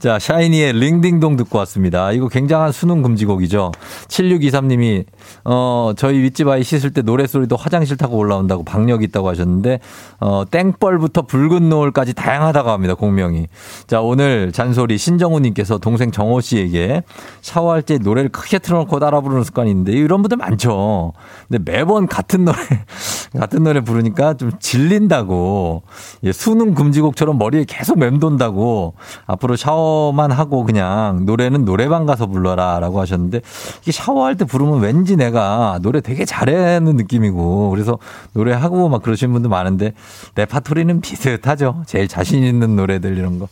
[0.00, 2.10] 자, 샤이니의 링딩동 듣고 왔습니다.
[2.12, 3.70] 이거 굉장한 수능 금지곡이죠.
[4.08, 5.04] 7623님이,
[5.44, 9.78] 어, 저희 윗집 아이 씻을 때 노래소리도 화장실 타고 올라온다고 박력 있다고 하셨는데,
[10.20, 12.94] 어, 땡벌부터 붉은 노을까지 다양하다고 합니다.
[12.94, 13.48] 공명이.
[13.88, 17.02] 자, 오늘 잔소리 신정우님께서 동생 정호 씨에게
[17.42, 21.12] 샤워할 때 노래를 크게 틀어놓고 따라 부르는 습관이 있는데, 이런 분들 많죠.
[21.46, 22.56] 근데 매번 같은 노래,
[23.38, 25.82] 같은 노래 부르니까 좀 질린다고,
[26.24, 28.94] 예, 수능 금지곡처럼 머리에 계속 맴돈다고,
[29.26, 33.40] 앞으로 샤워 샤워만 하고 그냥 노래는 노래방 가서 불러라 라고 하셨는데
[33.82, 37.98] 이게 샤워할 때 부르면 왠지 내가 노래 되게 잘하는 느낌이고 그래서
[38.32, 39.92] 노래하고 막 그러시는 분들 많은데
[40.36, 41.82] 레파토리는 비슷하죠.
[41.86, 43.48] 제일 자신 있는 노래들 이런 거.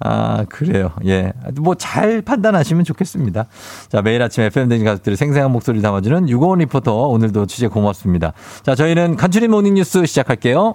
[0.00, 0.92] 아, 그래요.
[1.06, 1.32] 예.
[1.60, 3.46] 뭐 잘 판단하시면 좋겠습니다.
[3.88, 8.32] 자, 매일 아침 FM댕진 가족들의 생생한 목소리를 담아주는 유고원 리포터 오늘도 취재 고맙습니다.
[8.62, 10.74] 자, 저희는 간추린 모닝뉴스 시작할게요.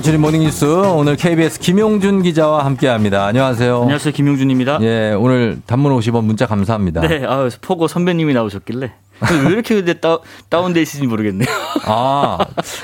[0.00, 3.26] 간추린 모닝뉴스 오늘 KBS 김용준 기자와 함께합니다.
[3.26, 3.82] 안녕하세요.
[3.82, 4.78] 안녕하세요, 김용준입니다.
[4.80, 7.02] 예, 오늘 단문 50원 문자 감사합니다.
[7.02, 8.92] 네, 아, 포고 선배님이 나오셨길래
[9.46, 10.18] 왜 이렇게 근데 따,
[10.48, 11.48] 다운돼 있는지 모르겠네요.
[11.84, 12.38] 아,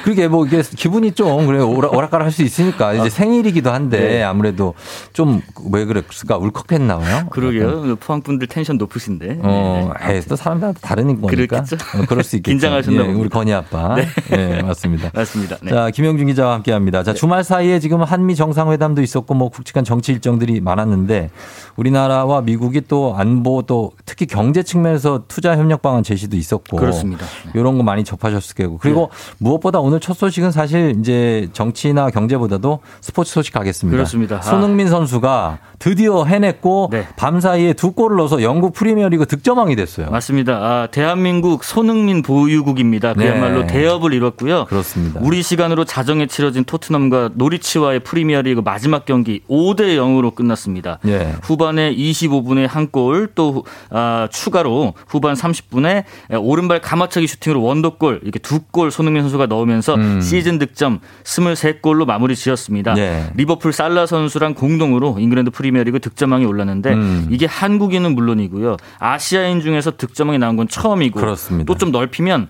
[0.05, 3.99] 그게 뭐 이게 기분이 좀 그래 오락, 오락가락 할 수 있으니까 이제 아, 생일이기도 한데
[3.99, 4.23] 네.
[4.23, 4.75] 아무래도
[5.13, 7.29] 좀 왜 그랬을까 울컥했나요?
[7.31, 7.97] 그러게요.
[7.97, 9.39] 포항 분들 텐션 높으신데.
[9.43, 11.27] 어, 에이, 또 사람마다 다른 거니까.
[11.63, 11.77] 그렇겠죠.
[11.99, 12.53] 어, 그럴 수 있겠죠.
[12.53, 13.09] 긴장하셨나 예.
[13.13, 13.97] 우리 건희 아빠.
[13.97, 14.07] 네.
[14.31, 15.11] 네, 맞습니다.
[15.15, 15.57] 맞습니다.
[15.63, 15.71] 네.
[15.71, 17.03] 자, 김영준 기자와 함께 합니다.
[17.03, 21.31] 자, 주말 사이에 지금 한미 정상회담도 있었고 뭐 굵직한 정치 일정들이 많았는데
[21.77, 27.27] 우리나라와 미국이 또 안보 또 특히 경제 측면에서 투자 협력 방안 제시 도 있었고 그렇습니다.
[27.55, 28.79] 이런 거 많이 접하셨을 거고.
[28.79, 33.97] 그리고 무엇보다 오늘 첫 소식은 사실 이제 정치나 경제보다도 스포츠 소식 가겠습니다.
[33.97, 34.37] 그렇습니다.
[34.37, 34.43] 아.
[34.43, 40.11] 손흥민 선수가 드디어 해냈고 밤 사이에 두 골을 넣어서 영국 프리미어리그 득점왕이 됐어요.
[40.11, 40.53] 맞습니다.
[40.55, 43.15] 아, 대한민국 손흥민 보유국입니다.
[43.15, 43.67] 그야말로 네.
[43.67, 44.67] 대업을 이뤘고요.
[44.67, 45.21] 그렇습니다.
[45.23, 50.99] 우리 시간으로 자정에 치러진 토트넘과 노리치와의 프리미어리그 마지막 경기 5대 0으로 끝났습니다.
[51.07, 51.35] 예.
[51.43, 58.61] 후반에 25분에 한 골, 또 아, 추가로 후반 30분에 오른발 감아차기 슈팅으로 원더골 이렇게 두
[58.73, 62.93] 골 손흥민 선수가 넣으면서 시즌 득점 23골로 마무리 지었습니다.
[62.95, 62.99] 음.
[62.99, 63.31] 예.
[63.37, 67.29] 리버풀 살라 선수랑 공동으로 잉글랜드 프리미어리그 득점왕에 올랐는데 음.
[67.31, 68.77] 이게 한국인은 물론이고요.
[68.99, 71.21] 아시아인 중에서 득점왕이 나온 건 처음이고.
[71.67, 72.49] 또 좀 넓히면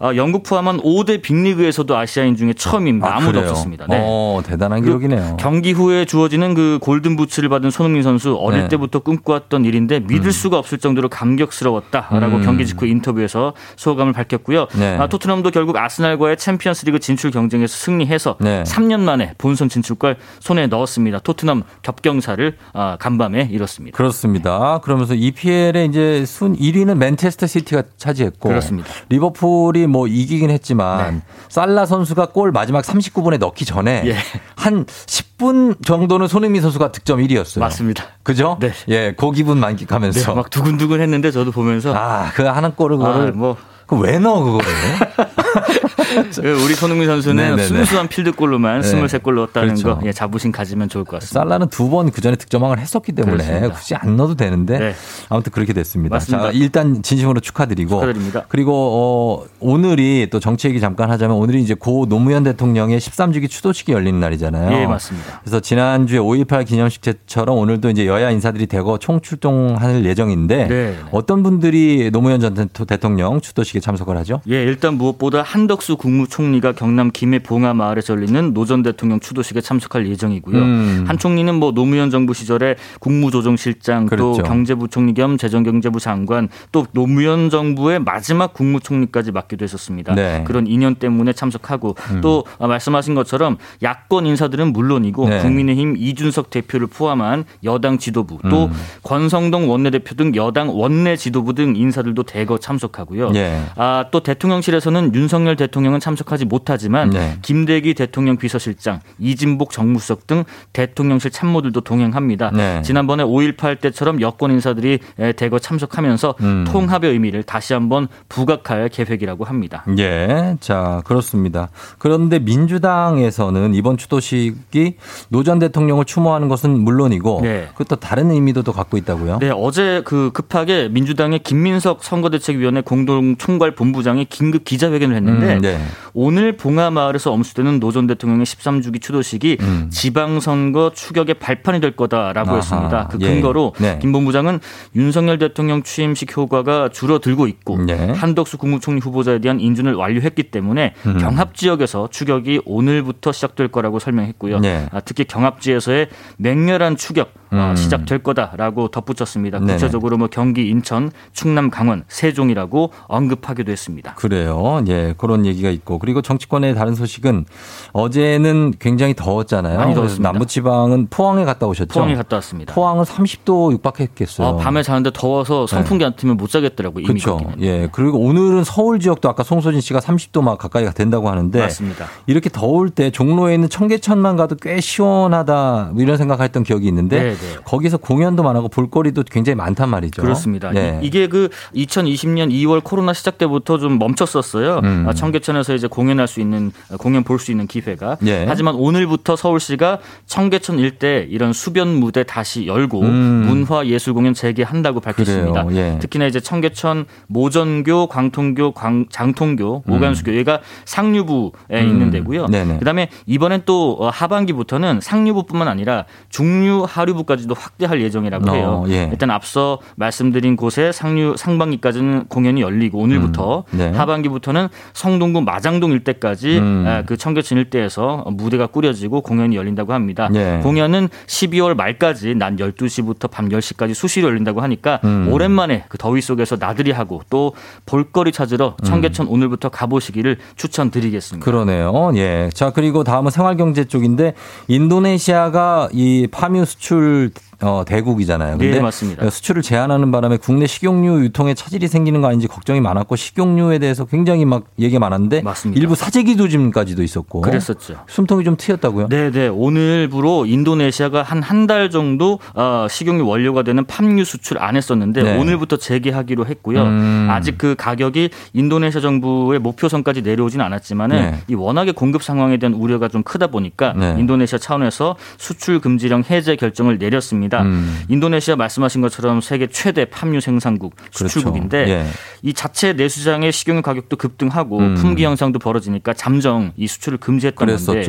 [0.00, 3.16] 아, 영국 포함한 5대 빅리그에서도 아시아인 중에 처음입니다.
[3.16, 3.50] 아무도 그래요?
[3.50, 3.86] 없었습니다.
[3.88, 3.98] 네.
[4.00, 5.36] 어, 대단한 그 기록이네요.
[5.40, 8.68] 경기 후에 주어지는 그 골든 부츠를 받은 손흥민 선수 어릴 네.
[8.68, 12.42] 때부터 꿈꿔왔던 일인데 믿을 수가 없을 정도로 감격스러웠다라고 음.
[12.44, 14.68] 경기 직후 인터뷰에서 소감을 밝혔고요.
[14.78, 14.96] 네.
[14.96, 18.62] 아, 토트넘도 결국 아스날과의 챔피언스리그 진출 경쟁에서 승리해서 네.
[18.62, 21.18] 3년 만에 본선 진출권 손에 넣었습니다.
[21.20, 23.96] 토트넘 겹경사를 아, 간밤에 이뤘습니다.
[23.96, 24.78] 그렇습니다.
[24.84, 28.88] 그러면서 EPL의 이제 순 1위는 맨체스터 시티가 차지했고 그렇습니다.
[29.08, 34.16] 리버풀이 뭐 이기긴 했지만 살라 선수가 골 마지막 39분에 넣기 전에 예.
[34.56, 37.60] 한 10분 정도는 손흥민 선수가 득점 1위였어요.
[37.60, 38.04] 맞습니다.
[38.22, 38.58] 그죠?
[38.60, 38.72] 네.
[38.88, 42.98] 예, 그 기분 만끽하면서 네, 막 두근두근 했는데 저도 보면서 아, 그 하는 골을 아,
[42.98, 44.68] 그거를 뭐 그왜 넣어 그거를?
[46.64, 47.62] 우리 손흥민 선수는 네네네.
[47.66, 48.92] 순수한 필드골로만 네.
[49.02, 49.98] 23골 넣었다는 그렇죠.
[49.98, 51.40] 거 예, 자부심 가지면 좋을 것 같습니다.
[51.40, 53.74] 살라는 두 번 그 전에 득점왕을 했었기 때문에 그렇습니다.
[53.74, 54.94] 굳이 안 넣어도 되는데 네.
[55.28, 56.16] 아무튼 그렇게 됐습니다.
[56.16, 56.44] 맞습니다.
[56.46, 58.44] 자, 일단 진심으로 축하드리고 축하드립니다.
[58.48, 63.92] 그리고 어, 오늘이 또 정치 얘기 잠깐 하자면 오늘이 이제 고 노무현 대통령의 13주기 추도식이
[63.92, 64.72] 열리는 날이잖아요.
[64.82, 65.40] 예, 맞습니다.
[65.42, 70.96] 그래서 지난주에 5.18 기념식처럼 오늘도 이제 여야 인사들이 대거 총출동할 예정인데 네.
[71.12, 74.40] 어떤 분들이 노무현 전 대- 대통령 추도식에 참석을 하죠?
[74.48, 80.06] 예, 일단 무엇보다 한덕수 국무총리가 경남 김해 봉하 마을에서 열리는 노 전 대통령 추도식에 참석할
[80.08, 80.58] 예정이고요.
[80.58, 81.04] 음.
[81.08, 84.42] 한 총리는 뭐 노무현 정부 시절에 국무조정실장 그렇죠.
[84.42, 90.14] 또 경제부총리 겸 재정경제부 장관 또 노무현 정부의 마지막 국무총리까지 맡기도 했었습니다.
[90.14, 90.44] 네.
[90.46, 92.20] 그런 인연 때문에 참석하고 음.
[92.20, 95.38] 또 말씀하신 것처럼 야권 인사들은 물론이고 네.
[95.40, 98.72] 국민의힘 이준석 대표를 포함한 여당 지도부 또 음.
[99.02, 103.32] 권성동 원내대표 등 여당 원내 지도부 등 인사들도 대거 참석하고요.
[103.34, 103.62] 예.
[103.76, 107.38] 아, 또 대통령실에서는 윤석열 대통령은 대통령은 참석하지 못하지만 네.
[107.42, 112.50] 김대기 대통령 비서실장, 이진복 정무수석 등 대통령실 참모들도 동행합니다.
[112.54, 112.82] 네.
[112.82, 116.64] 지난번에 5.18 때처럼 여권 인사들이 에, 대거 참석하면서 음.
[116.68, 119.84] 통합의 의미를 다시 한번 부각할 계획이라고 합니다.
[119.98, 121.70] 예, 자, 그렇습니다.
[121.98, 124.96] 그런데 민주당에서는 이번 추도식이
[125.30, 127.68] 노 전 대통령을 추모하는 것은 물론이고 네.
[127.72, 129.38] 그것도 다른 의미도 또 갖고 있다고요?
[129.38, 135.77] 네, 어제 그 급하게 민주당의 김민석 선거대책위원회 공동 총괄 본부장이 긴급 기자회견을 했는데 음, 네.
[136.14, 139.88] 오늘 봉하마을에서 엄수되는 노 전 대통령의 13주기 추도식이 음.
[139.90, 143.08] 지방선거 추격의 발판이 될 거다라고 아하, 했습니다.
[143.08, 143.26] 그 예.
[143.26, 143.98] 근거로 네.
[144.00, 144.60] 김 본부장은
[144.94, 148.12] 윤석열 대통령 취임식 효과가 줄어들고 있고 네.
[148.12, 151.18] 한덕수 국무총리 후보자에 대한 인준을 완료했기 때문에 음.
[151.18, 154.60] 경합 지역에서 추격이 오늘부터 시작될 거라고 설명했고요.
[154.60, 154.86] 네.
[154.92, 157.76] 아, 특히 경합지에서의 맹렬한 추격 어, 음.
[157.76, 159.58] 시작될 거다라고 덧붙였습니다.
[159.58, 159.74] 네네.
[159.74, 164.14] 구체적으로 뭐 경기, 인천, 충남, 강원, 세종이라고 언급하기도 했습니다.
[164.14, 164.82] 그래요.
[164.88, 165.98] 예, 그런 얘기가 있고.
[165.98, 167.46] 그리고 정치권의 다른 소식은
[167.92, 169.78] 어제는 굉장히 더웠잖아요.
[169.78, 170.32] 많이 더웠습니다.
[170.32, 171.94] 남부지방은 포항에 갔다 오셨죠?
[171.94, 172.74] 포항에 갔다 왔습니다.
[172.74, 174.46] 포항은 30도 육박했겠어요.
[174.46, 177.06] 아, 밤에 자는데 더워서 선풍기 안 틀면 못 자겠더라고요.
[177.06, 177.40] 그렇죠.
[177.60, 177.88] 예.
[177.92, 182.06] 그리고 오늘은 서울 지역도 아까 송소진 씨가 30도 막 가까이 된다고 하는데 맞습니다.
[182.26, 187.34] 이렇게 더울 때 종로에 있는 청계천만 가도 꽤 시원하다 뭐 이런 생각했던 기억이 있는데 네,
[187.34, 187.37] 네.
[187.64, 190.22] 거기서 공연도 많고 볼거리도 굉장히 많단 말이죠.
[190.22, 190.74] 그렇습니다.
[190.74, 191.00] 예.
[191.02, 194.80] 이- 이게 그 2020년 2월 코로나 시작 때부터 좀 멈췄었어요.
[194.84, 195.04] 음.
[195.08, 198.16] 아, 청계천에서 이제 공연할 수 있는 공연 볼 수 있는 기회가.
[198.26, 198.44] 예.
[198.48, 203.44] 하지만 오늘부터 서울시가 청계천 일대 이런 수변 무대 다시 열고 음.
[203.48, 205.66] 문화 예술 공연 재개한다고 밝혔습니다.
[205.72, 205.98] 예.
[206.00, 209.92] 특히나 이제 청계천 모전교, 광통교, 광- 장통교, 음.
[209.92, 211.50] 오간수교 얘가 상류부에
[211.82, 211.88] 음.
[211.88, 212.46] 있는 데고요.
[212.46, 212.78] 네네.
[212.78, 218.84] 그다음에 이번엔 또 어, 하반기부터는 상류부뿐만 아니라 중류, 하류부 까지도 확대할 예정이라고 해요.
[218.84, 219.08] 어, 예.
[219.12, 223.90] 일단 앞서 말씀드린 곳에 상류 상반기까지는 공연이 열리고 오늘부터 음, 네.
[223.92, 226.84] 하반기부터는 성동구 마장동 일대까지 음.
[226.86, 230.30] 아, 그 청계천 일대에서 무대가 꾸려지고 공연이 열린다고 합니다.
[230.34, 230.60] 예.
[230.62, 235.28] 공연은 12월 말까지 낮 12시부터 밤 10시까지 수시로 열린다고 하니까 음.
[235.30, 237.52] 오랜만에 그 더위 속에서 나들이 하고 또
[237.84, 241.44] 볼거리 찾으러 청계천 오늘부터 가보시기를 추천드리겠습니다.
[241.44, 242.12] 그러네요.
[242.16, 242.48] 예.
[242.54, 244.32] 자, 그리고 다음은 생활경제 쪽인데
[244.68, 247.30] 인도네시아가 이 파묘 수출 그
[247.60, 248.58] 어, 대국이잖아요.
[248.58, 249.28] 근데 네, 맞습니다.
[249.30, 254.44] 수출을 제한하는 바람에 국내 식용유 유통에 차질이 생기는 거 아닌지 걱정이 많았고 식용유에 대해서 굉장히
[254.44, 255.80] 막 얘기가 많았는데 맞습니다.
[255.80, 257.96] 일부 사재기 조짐까지도 있었고 그랬었죠.
[258.06, 259.08] 숨통이 좀 트였다고요?
[259.08, 264.76] 네 네 오늘부로 인도네시아가 한 한 달 정도 어, 식용유 원료가 되는 팜유 수출 안
[264.76, 265.36] 했었는데 네.
[265.38, 266.82] 오늘부터 재개하기로 했고요.
[266.82, 267.26] 음.
[267.30, 271.38] 아직 그 가격이 인도네시아 정부의 목표선까지 내려오진 않았지만은 네.
[271.48, 274.14] 이 워낙에 공급 상황에 대한 우려가 좀 크다 보니까 네.
[274.18, 277.47] 인도네시아 차원에서 수출 금지령 해제 결정을 내렸습니다.
[277.56, 278.02] 음.
[278.08, 281.92] 인도네시아 말씀하신 것처럼 세계 최대 팜유 생산국 수출국인데 그렇죠.
[281.92, 282.06] 예.
[282.42, 284.94] 이 자체 내수장의 식용유 가격도 급등하고 음.
[284.94, 287.58] 품귀 현상도 벌어지니까 잠정 이 수출을 금지했던.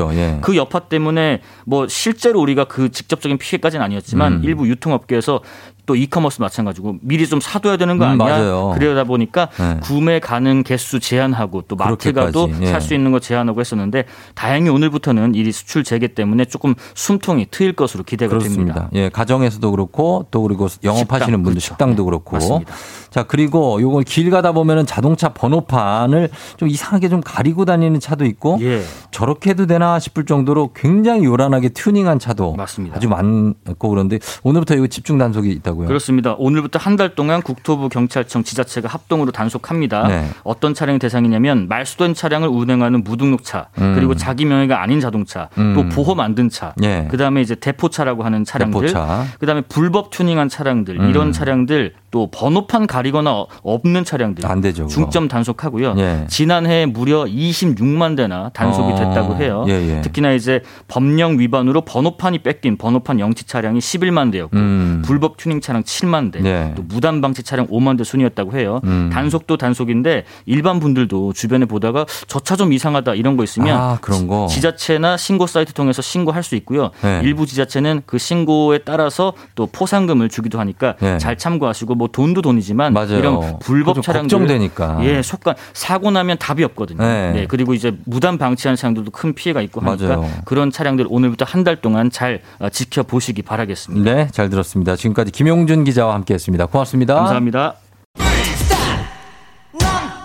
[0.10, 0.40] 건데 예.
[0.42, 4.42] 그 여파 때문에 뭐 실제로 우리가 그 직접적인 피해까지는 아니었지만 음.
[4.44, 5.42] 일부 유통업계에서
[5.90, 8.38] 또 이커머스 마찬가지고 미리 좀 사둬야 되는 거 음, 아니야?
[8.38, 8.76] 맞아요.
[8.78, 9.80] 그러다 보니까 네.
[9.82, 12.68] 구매 가능 개수 제한하고 또 마트 가도 예.
[12.68, 18.04] 살수 있는 거 제한하고 했었는데 다행히 오늘부터는 이 수출 재개 때문에 조금 숨통이 트일 것으로
[18.04, 18.74] 기대가 됩니다.
[18.74, 18.90] 그렇습니다.
[18.94, 21.60] 예, 가정에서도 그렇고 또 그리고 영업하시는 식당, 분들 그렇죠.
[21.60, 22.36] 식당도 그렇고.
[22.36, 22.76] 맞습니다.
[23.10, 28.60] 자, 그리고 요거 길 가다 보면은 자동차 번호판을 좀 이상하게 좀 가리고 다니는 차도 있고
[28.62, 28.84] 예.
[29.10, 32.96] 저렇게 해도 되나 싶을 정도로 굉장히 요란하게 튜닝한 차도 맞습니다.
[32.96, 35.88] 아주 많고 그런데 오늘부터 이거 집중 단속이 있다고 요.
[35.88, 36.36] 그렇습니다.
[36.38, 40.08] 오늘부터 한 달 동안 국토부 경찰청 지자체가 합동으로 단속합니다.
[40.08, 40.26] 네.
[40.44, 43.94] 어떤 차량이 대상이냐면 말소된 차량을 운행하는 무등록차, 음.
[43.96, 45.74] 그리고 자기 명의가 아닌 자동차, 음.
[45.76, 47.08] 또 보험 안든 차, 예.
[47.10, 49.24] 그다음에 이제 대포차라고 하는 차량들, 대포차.
[49.40, 51.10] 그다음에 불법 튜닝한 차량들, 음.
[51.10, 54.84] 이런 차량들 또 번호판 가리거나 어- 없는 차량들 안 되죠.
[54.88, 54.94] 그거.
[54.94, 55.96] 중점 단속하고요.
[56.00, 56.26] 예.
[56.28, 58.96] 지난해 무려 26만 대나 단속이 어.
[58.96, 59.64] 됐다고 해요.
[59.70, 60.02] 예, 예.
[60.02, 65.04] 특히나 이제 법령 위반으로 번호판이 뺏긴 번호판 영치 차량이 11만 대였고 음.
[65.06, 66.74] 불법 튜닝 차량 7만 대, 네.
[66.76, 68.82] 또 무단 방치 차량 5만 대 순이었다고 해요.
[68.86, 69.10] 음.
[69.14, 74.28] 단속도 단속인데 일반 분들도 주변에 보다가 저 차 좀 이상하다 이런 거 있으면 아, 그런
[74.28, 74.48] 거.
[74.50, 76.92] 지자체나 신고 사이트 통해서 신고할 수 있고요.
[77.02, 77.22] 네.
[77.24, 81.18] 일부 지자체는 그 신고에 따라서 또 포상금을 주기도 하니까 네.
[81.20, 83.18] 잘 참고하시고 뭐 돈도 돈이지만 맞아요.
[83.20, 85.00] 이런 불법 좀 차량들 걱정되니까.
[85.04, 87.04] 예, 속간 사고 나면 답이 없거든요.
[87.04, 87.32] 네.
[87.34, 87.46] 네.
[87.48, 90.30] 그리고 이제 무단 방치하는 차량들도 큰 피해가 있고 하니까 맞아요.
[90.46, 94.14] 그런 차량들 오늘부터 한 달 동안 잘 어, 지켜보시기 바라겠습니다.
[94.16, 94.96] 네, 잘 들었습니다.
[94.96, 96.68] 지금까지 김 용준 기자와 함께했습니다.
[96.68, 97.16] 고맙습니다.
[97.16, 97.76] 감사합니다.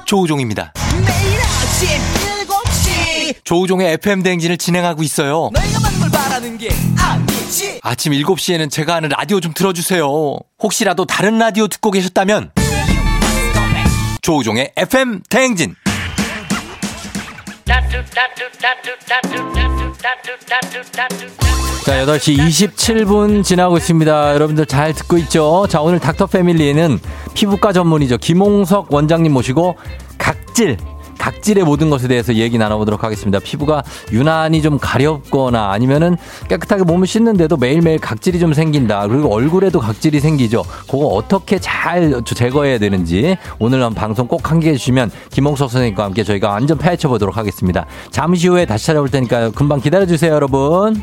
[0.06, 0.72] 조우종입니다.
[0.92, 1.88] 매일 아침
[2.46, 5.50] 7시 조우종의 FM 대행진을 진행하고 있어요.
[7.82, 10.06] 아침 7시에는 제가 하는 라디오 좀 틀어주세요.
[10.62, 12.50] 혹시라도 다른 라디오 듣고 계셨다면
[14.20, 15.74] 조우종의 FM 대행진.
[21.84, 24.34] 자, 8시 27분 지나고 있습니다.
[24.34, 25.66] 여러분들 잘 듣고 있죠?
[25.68, 26.98] 자, 오늘 닥터 패밀리에는
[27.34, 28.18] 피부과 전문이죠.
[28.18, 29.76] 김홍석 원장님 모시고
[30.18, 30.76] 각질,
[31.18, 33.38] 각질의 모든 것에 대해서 얘기 나눠보도록 하겠습니다.
[33.38, 36.16] 피부가 유난히 좀 가렵거나 아니면은
[36.48, 39.08] 깨끗하게 몸을 씻는데도 매일매일 각질이 좀 생긴다.
[39.08, 40.64] 그리고 얼굴에도 각질이 생기죠.
[40.90, 46.24] 그거 어떻게 잘 제거해야 되는지 오늘 한 방송 꼭 함께 해 주시면 김홍석 선생님과 함께
[46.24, 47.86] 저희가 완전 파헤쳐 보도록 하겠습니다.
[48.10, 51.02] 잠시 후에 다시 찾아올 테니까 금방 기다려 주세요, 여러분.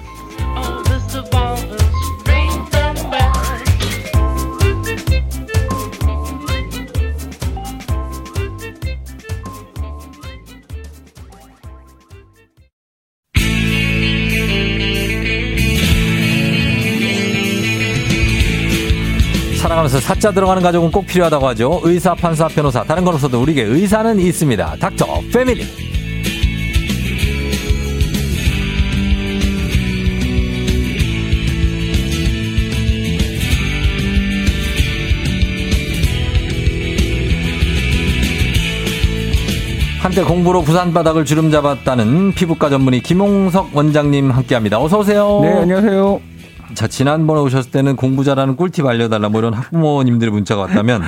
[19.72, 21.82] 살아가면서 사자 들어가는 가족은 꼭 필요하다고 하죠.
[21.84, 24.76] 의사, 판사, 변호사, 다른 건 없어도 우리에게 의사는 있습니다.
[24.80, 25.66] 닥터 패밀리.
[40.02, 44.82] 한때 공부로 부산 바닥을 주름 잡았다는 피부과 전문의 김홍석 원장님 함께합니다.
[44.82, 45.40] 어서 오세요.
[45.44, 46.31] 네, 안녕하세요.
[46.74, 51.04] 자, 지난번에 오셨을 때는 공부 잘하는 꿀팁 알려달라 뭐 이런 학부모님들의 문자가 왔다면,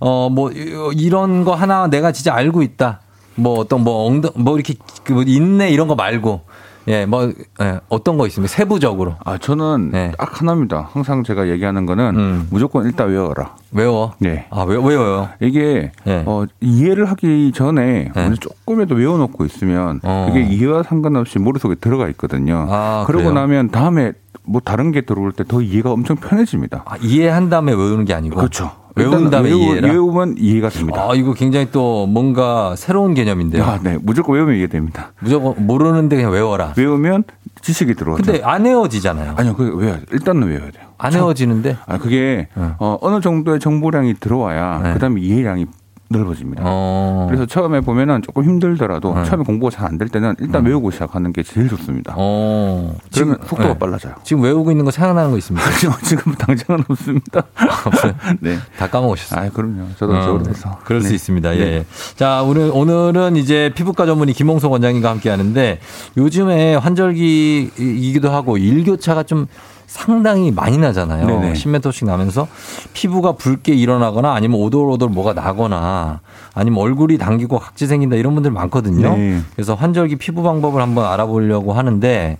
[0.00, 3.00] 어, 뭐, 이런 거 하나 내가 진짜 알고 있다.
[3.36, 6.42] 뭐 어떤 뭐 엉덩, 뭐 이렇게 그 인내 이런 거 말고,
[6.88, 7.32] 예, 뭐,
[7.62, 8.52] 예, 어떤 거 있습니까?
[8.52, 9.14] 세부적으로.
[9.24, 10.88] 아, 저는 딱 하나입니다.
[10.92, 13.54] 항상 제가 얘기하는 거는 무조건 일단 외워라.
[13.72, 14.12] 외워?
[14.18, 14.46] 네.
[14.50, 15.28] 아, 왜, 외워요?
[15.40, 22.66] 이게, 어, 이해를 하기 전에 먼저 조금이라도 외워놓고 있으면 그게 이해와 상관없이 머릿속에 들어가 있거든요.
[22.68, 23.32] 아, 그러고 그래요?
[23.40, 24.12] 나면 다음에
[24.46, 26.82] 뭐 다른 게 들어올 때 더 이해가 엄청 편해집니다.
[26.86, 28.36] 아, 이해한 다음에 외우는 게 아니고.
[28.36, 28.70] 그렇죠.
[28.96, 29.88] 외운 다음에 외우, 이해라.
[29.88, 31.06] 외우면 이해가 됩니다.
[31.10, 33.64] 아, 이거 굉장히 또 뭔가 새로운 개념인데요.
[33.64, 33.98] 아, 네.
[34.00, 35.12] 무조건 외우면 이해됩니다.
[35.20, 36.72] 무조건 모르는데 그냥 외워라.
[36.76, 37.24] 외우면
[37.60, 38.22] 지식이 들어오죠.
[38.24, 39.34] 근데 안 외워지잖아요.
[39.36, 40.04] 아니요, 그 외워야 돼.
[40.12, 40.84] 일단은 외워야 돼요.
[40.98, 41.76] 안 외워지는데?
[41.86, 45.66] 아, 그게 어, 어느 정도의 정보량이 들어와야 그다음에 이해량이
[46.08, 46.62] 넓어집니다.
[46.64, 47.26] 어.
[47.28, 51.42] 그래서 처음에 보면은 조금 힘들더라도 처음에 공부가 잘 안 될 때는 일단 외우고 시작하는 게
[51.42, 52.14] 제일 좋습니다.
[52.16, 52.94] 어.
[53.12, 53.78] 그러면 지금- 속도가 네.
[53.78, 54.14] 빨라져요.
[54.22, 55.66] 지금 외우고 있는 거 생각나는 거 있습니까?
[56.04, 57.42] 지금 당장은 없습니다.
[57.86, 58.12] 없어요?
[58.40, 58.58] 네.
[58.78, 59.46] 다 까먹으셨어요.
[59.46, 59.86] 아, 그럼요.
[59.96, 60.78] 저도 어, 오래돼서.
[60.84, 61.14] 그럴 수 네.
[61.14, 61.56] 있습니다.
[61.56, 61.58] 예.
[61.58, 61.66] 네.
[61.78, 61.84] 예.
[62.16, 65.80] 자, 오늘, 오늘은 이제 피부과 전문의 김홍석 원장님과 함께 하는데
[66.16, 69.46] 요즘에 환절기이기도 하고 일교차가 좀
[69.94, 71.24] 상당히 많이 나잖아요.
[71.24, 71.52] 네네.
[71.52, 72.48] 10m씩 나면서
[72.94, 76.18] 피부가 붉게 일어나거나 아니면 오돌오돌 뭐가 나거나
[76.52, 79.16] 아니면 얼굴이 당기고 각질 생긴다 이런 분들 많거든요.
[79.16, 79.40] 네.
[79.54, 82.38] 그래서 환절기 피부 방법을 한번 알아보려고 하는데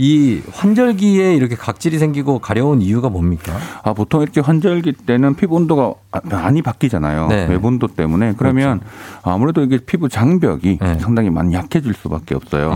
[0.00, 3.52] 이 환절기에 이렇게 각질이 생기고 가려운 이유가 뭡니까?
[3.82, 5.92] 아, 보통 이렇게 환절기 때는 피부 온도가
[6.24, 7.28] 많이 바뀌잖아요.
[7.28, 7.46] 네.
[7.46, 8.32] 외본도 때문에.
[8.38, 8.80] 그러면
[9.22, 12.70] 아무래도 이게 피부 장벽이 상당히 많이 약해질 수밖에 없어요.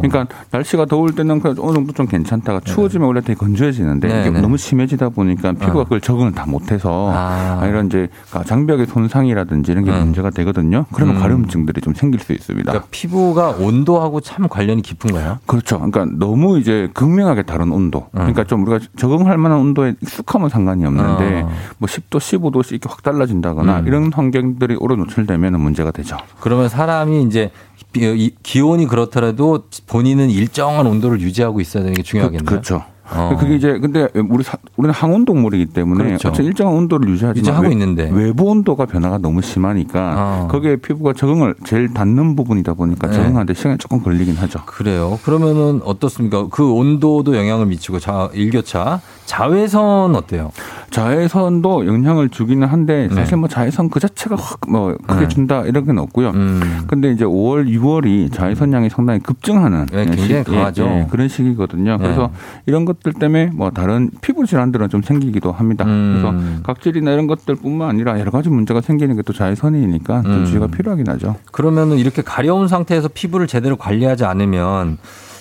[0.00, 4.30] 그러니까 날씨가 더울 때는 그래도 어느 정도 좀 괜찮다가 추워지면 원래 되게 건조해지는데 네, 이게
[4.30, 4.40] 네.
[4.40, 5.84] 너무 심해지다 보니까 피부가 어.
[5.84, 7.60] 그걸 적응을 다 못해서 아.
[7.62, 8.08] 아, 이런 이제
[8.46, 10.86] 장벽의 손상이라든지 이런 게 문제가 되거든요.
[10.92, 11.20] 그러면 음.
[11.20, 12.68] 가려움증들이 좀 생길 수 있습니다.
[12.68, 15.38] 그러니까 피부가 온도하고 참 관련이 깊은가요?
[15.46, 15.78] 그렇죠.
[15.78, 18.06] 그러니까 너무 이제 극명하게 다른 온도.
[18.12, 21.50] 그러니까 좀 우리가 적응할 만한 온도에 익숙하면 상관이 없는데 어.
[21.76, 23.86] 뭐 10도, 15도씩 이렇게 확 달라진다거나 음.
[23.86, 26.16] 이런 환경들이 오래 노출되면 문제가 되죠.
[26.40, 27.50] 그러면 사람이 이제
[28.42, 32.46] 기온이 그렇더라도 본인은 일정한 온도를 유지하고 있어야 되는 게 중요하겠네요.
[32.46, 33.36] 그, 렇죠 어.
[33.38, 36.28] 그게 이제 근데 우리 사- 우리는 항온 동물이기 때문에 그렇죠.
[36.28, 38.10] 어쨌든 일정한 온도를 유지하지만 외- 있는데.
[38.12, 40.48] 외부 온도가 변화가 너무 심하니까 어.
[40.50, 43.12] 거기에 피부가 적응을 제일 닿는 부분이다 보니까 네.
[43.14, 44.60] 적응하는데 시간이 조금 걸리긴 하죠.
[44.66, 45.18] 그래요.
[45.24, 46.46] 그러면은 어떻습니까?
[46.50, 50.50] 그 온도도 영향을 미치고 자 일교차 자외선 어때요?
[50.94, 53.14] 자외선도 영향을 주기는 한데 네.
[53.14, 56.30] 사실 뭐 자외선 그 자체가 확 뭐 크게 준다 이런 건 없고요.
[56.30, 56.84] 음.
[56.86, 60.84] 근데 이제 5월, 6월이 자외선량이 상당히 급증하는 네, 굉장히 시- 예, 강하죠.
[60.84, 61.98] 예, 그런 시기거든요.
[61.98, 62.30] 그래서
[62.66, 65.84] 이런 것들 때문에 뭐 다른 피부 질환들은 좀 생기기도 합니다.
[65.84, 66.20] 음.
[66.22, 70.44] 그래서 각질이나 이런 것들뿐만 아니라 여러 가지 문제가 생기는 게 또 자외선이니까 좀 음.
[70.44, 71.36] 주의가 필요하긴 하죠.
[71.50, 74.98] 그러면은 이렇게 가려운 상태에서 피부를 제대로 관리하지 않으면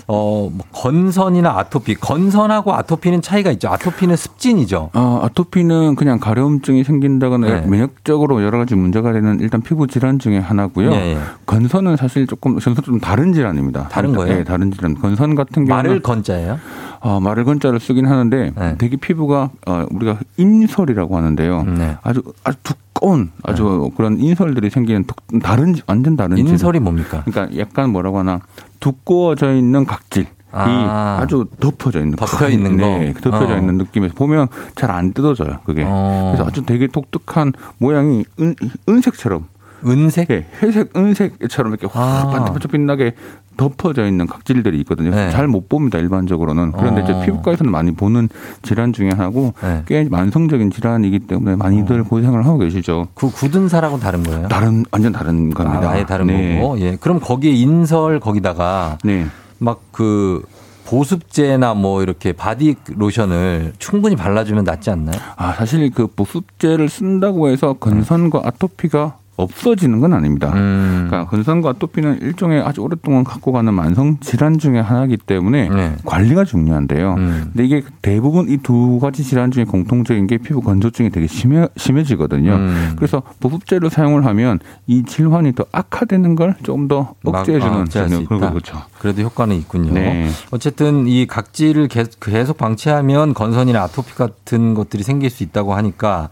[0.08, 3.70] 어, 뭐 건선이나 아토피, 건선하고 아토피는 차이가 있죠.
[3.70, 4.90] 아토피는 습진이죠.
[4.94, 7.68] 어, 아토피는 그냥 가려움증이 생긴다거나 네.
[7.68, 10.92] 면역적으로 여러 가지 문제가 되는 일단 피부 질환 중에 하나고요.
[10.92, 11.18] 예, 예.
[11.46, 13.88] 건선은 사실 조금 건선 좀 다른 질환입니다.
[13.90, 14.38] 다른 거예요?
[14.38, 14.96] 네, 다른 질환.
[14.96, 16.60] 건선 같은 경우는 말을 건자예요?
[17.00, 18.76] 어, 말을 건자를 쓰긴 하는데 네.
[18.78, 21.64] 되게 피부가 어, 우리가 인설이라고 하는데요.
[21.64, 21.98] 네.
[22.04, 26.52] 아주 아주 두꺼운 아주 그런 인설들이 생기는 독- 다른 완전 다른 질환.
[26.54, 27.24] 인설이 뭡니까?
[27.26, 28.40] 그러니까 약간 뭐라고 하나
[28.84, 31.20] 두꺼워져 있는 각질 이 아.
[31.22, 31.26] 아.
[31.26, 32.86] 주 덮어져 있는 덮여 있는 거?
[32.86, 33.58] 네, 덮여져 어.
[33.58, 35.60] 있는 느낌에서 보면 잘 안 뜯어져요.
[35.66, 36.34] 그게 어.
[36.36, 38.54] 그래서 아주 되게 독특한 모양이 은,
[38.88, 39.46] 은색처럼
[39.86, 40.30] 은색?
[40.30, 42.30] 예, 회색, 은색처럼 이렇게 확 아.
[42.30, 43.16] 반짝반짝 빛나게
[43.58, 45.12] 덮어져 있는 각질들이 있거든요.
[45.12, 45.30] 네.
[45.32, 46.72] 잘못 봅니다 일반적으로는.
[46.74, 47.04] 그런데 어.
[47.04, 48.30] 이제 피부과에서는 많이 보는
[48.62, 49.84] 질환 중에 하나고 네.
[49.88, 53.08] 꽤 만성적인 질환이기 때문에 많이들 고생을 하고 계시죠.
[53.14, 54.48] 그 굳은 살하고는 다른 거예요?
[54.48, 55.90] 다른 완전 다른 겁니다.
[55.90, 56.60] 아, 아예 다른 네.
[56.60, 56.80] 거고.
[56.80, 56.96] 예.
[56.96, 59.26] 그럼 거기에 인설 거기다가 네.
[59.60, 60.44] 막 그
[60.86, 65.16] 보습제나 뭐 이렇게 바디 로션을 충분히 발라주면 낫지 않나요?
[65.36, 70.52] 아 사실 그 보습제를 쓴다고 해서 건선과 아토피가 없어지는 건 아닙니다.
[70.54, 71.06] 음.
[71.08, 75.96] 그러니까 건선과 아토피는 일종의 아주 오랫동안 갖고 가는 만성 질환 중에 하나이기 때문에 네.
[76.06, 77.14] 관리가 중요한데요.
[77.18, 77.50] 음.
[77.54, 82.54] 근데 이게 대부분 이 두 가지 질환 중에 공통적인 게 피부 건조증이 되게 심해, 심해지거든요.
[82.54, 82.94] 음.
[82.96, 87.86] 그래서 보습제를 사용을 하면 이 질환이 더 악화되는 걸 조금 더 막, 억제해주는 아,
[88.28, 88.52] 그런 있다.
[88.54, 88.82] 거죠.
[89.00, 89.92] 그래도 효과는 있군요.
[89.94, 90.30] 네.
[90.52, 96.30] 어쨌든 이 각질을 계속 방치하면 건선이나 아토피 같은 것들이 생길 수 있다고 하니까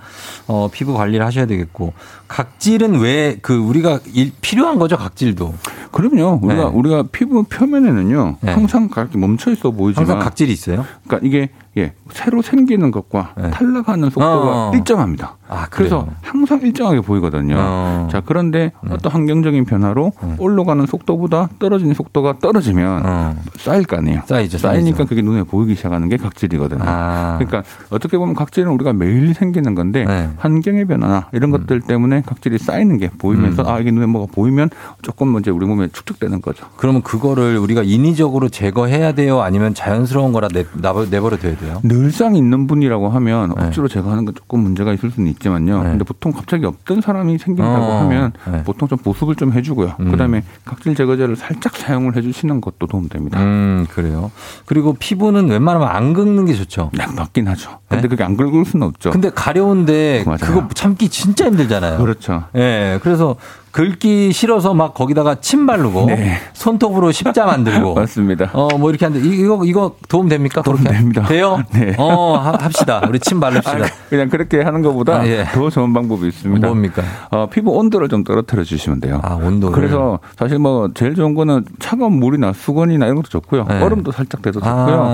[0.47, 1.93] 어, 피부 관리를 하셔야 되겠고
[2.30, 5.54] 각질은 왜 그 우리가 일, 필요한 거죠 각질도
[5.91, 6.39] 그럼요.
[6.41, 6.70] 우리가 네.
[6.70, 8.52] 우리가 피부 표면에는요 네.
[8.52, 10.86] 항상 이렇게 멈춰 있어 보이지만 항상 각질이 있어요.
[11.06, 13.49] 그러니까 이게 예, 새로 생기는 것과 네.
[13.51, 14.72] 탈락하는 속도가 어.
[14.74, 15.38] 일정합니다.
[15.47, 16.07] 아, 그래서?
[16.22, 17.55] 항상 일정하게 보이거든요.
[17.57, 18.07] 어.
[18.11, 20.36] 자, 그런데 어떤 환경적인 변화로 네.
[20.38, 23.36] 올라가는 속도보다 떨어지는 속도가 떨어지면 어.
[23.57, 24.22] 쌓일 거 아니에요.
[24.26, 25.09] 쌓이죠, 쌓이니까 쌓이죠.
[25.09, 26.84] 그게 눈에 보이기 시작하는 게 각질이거든요.
[26.86, 27.38] 아.
[27.38, 30.30] 그러니까 어떻게 보면 각질은 우리가 매일 생기는 건데 네.
[30.38, 33.67] 환경의 변화나 이런 것들 때문에 각질이 쌓이는 게 보이면서 음.
[33.67, 34.69] 아 이게 눈에 뭐가 보이면
[35.01, 36.65] 조금 이제 우리 몸에 축적되는 거죠.
[36.78, 40.65] 그러면 그거를 우리가 인위적으로 제거해야 돼요 아니면 자연스러운 거라 내,
[41.09, 41.61] 내버려 둬야 돼요.
[41.84, 43.66] 늘상 있는 분이라고 하면 네.
[43.66, 45.84] 억지로 제거하는 건 조금 문제가 있을 수는 있지만요.
[45.84, 45.89] 네.
[45.91, 48.64] 근데 보통 갑자기 없던 사람이 생긴다고 어, 하면 네.
[48.64, 49.95] 보통 좀 보습을 좀 해주고요.
[49.99, 50.12] 음.
[50.12, 53.39] 그다음에 각질 제거제를 살짝 사용을 해주시는 것도 도움됩니다.
[53.41, 54.32] 음 그래요.
[54.66, 56.91] 그리고 피부는 웬만하면 안 긁는 게 좋죠.
[56.93, 57.80] 네, 맞긴 하죠.
[57.88, 58.07] 근데 네?
[58.07, 59.12] 그게 안 긁을 수는 없죠.
[59.12, 60.38] 근데 가려운데 맞아요.
[60.39, 61.97] 그거 참기 진짜 힘들잖아요.
[61.99, 62.43] 그렇죠.
[62.55, 63.36] 예, 그래서
[63.72, 66.38] 긁기 싫어서 막 거기다가 침 바르고 네.
[66.53, 68.49] 손톱으로 십자 만들고 맞습니다.
[68.53, 70.61] 어뭐 이렇게 하는데 이- 이거 이거 도움 됩니까?
[70.61, 71.24] 도움 그렇게 됩니다.
[71.24, 71.61] 돼요?
[71.74, 71.95] 네.
[71.97, 73.01] 어 하- 합시다.
[73.07, 73.78] 우리 침 바릅시다.
[73.78, 75.45] 아, 그냥 그렇게 하는 것보다 아, 예.
[75.53, 76.67] 더 좋은 방법이 있습니다.
[76.67, 77.01] 뭡니까?
[77.30, 79.22] 어, 피부 온도를 좀 떨어뜨려 주시면 돼요.
[79.24, 79.74] 아 온도를.
[79.74, 83.65] 그래서 사실 뭐 제일 좋은 거는 차가운 물이나 수건이나 이런 것도 좋고요.
[83.69, 83.82] 네.
[83.82, 84.74] 얼음도 살짝 대도 좋고요.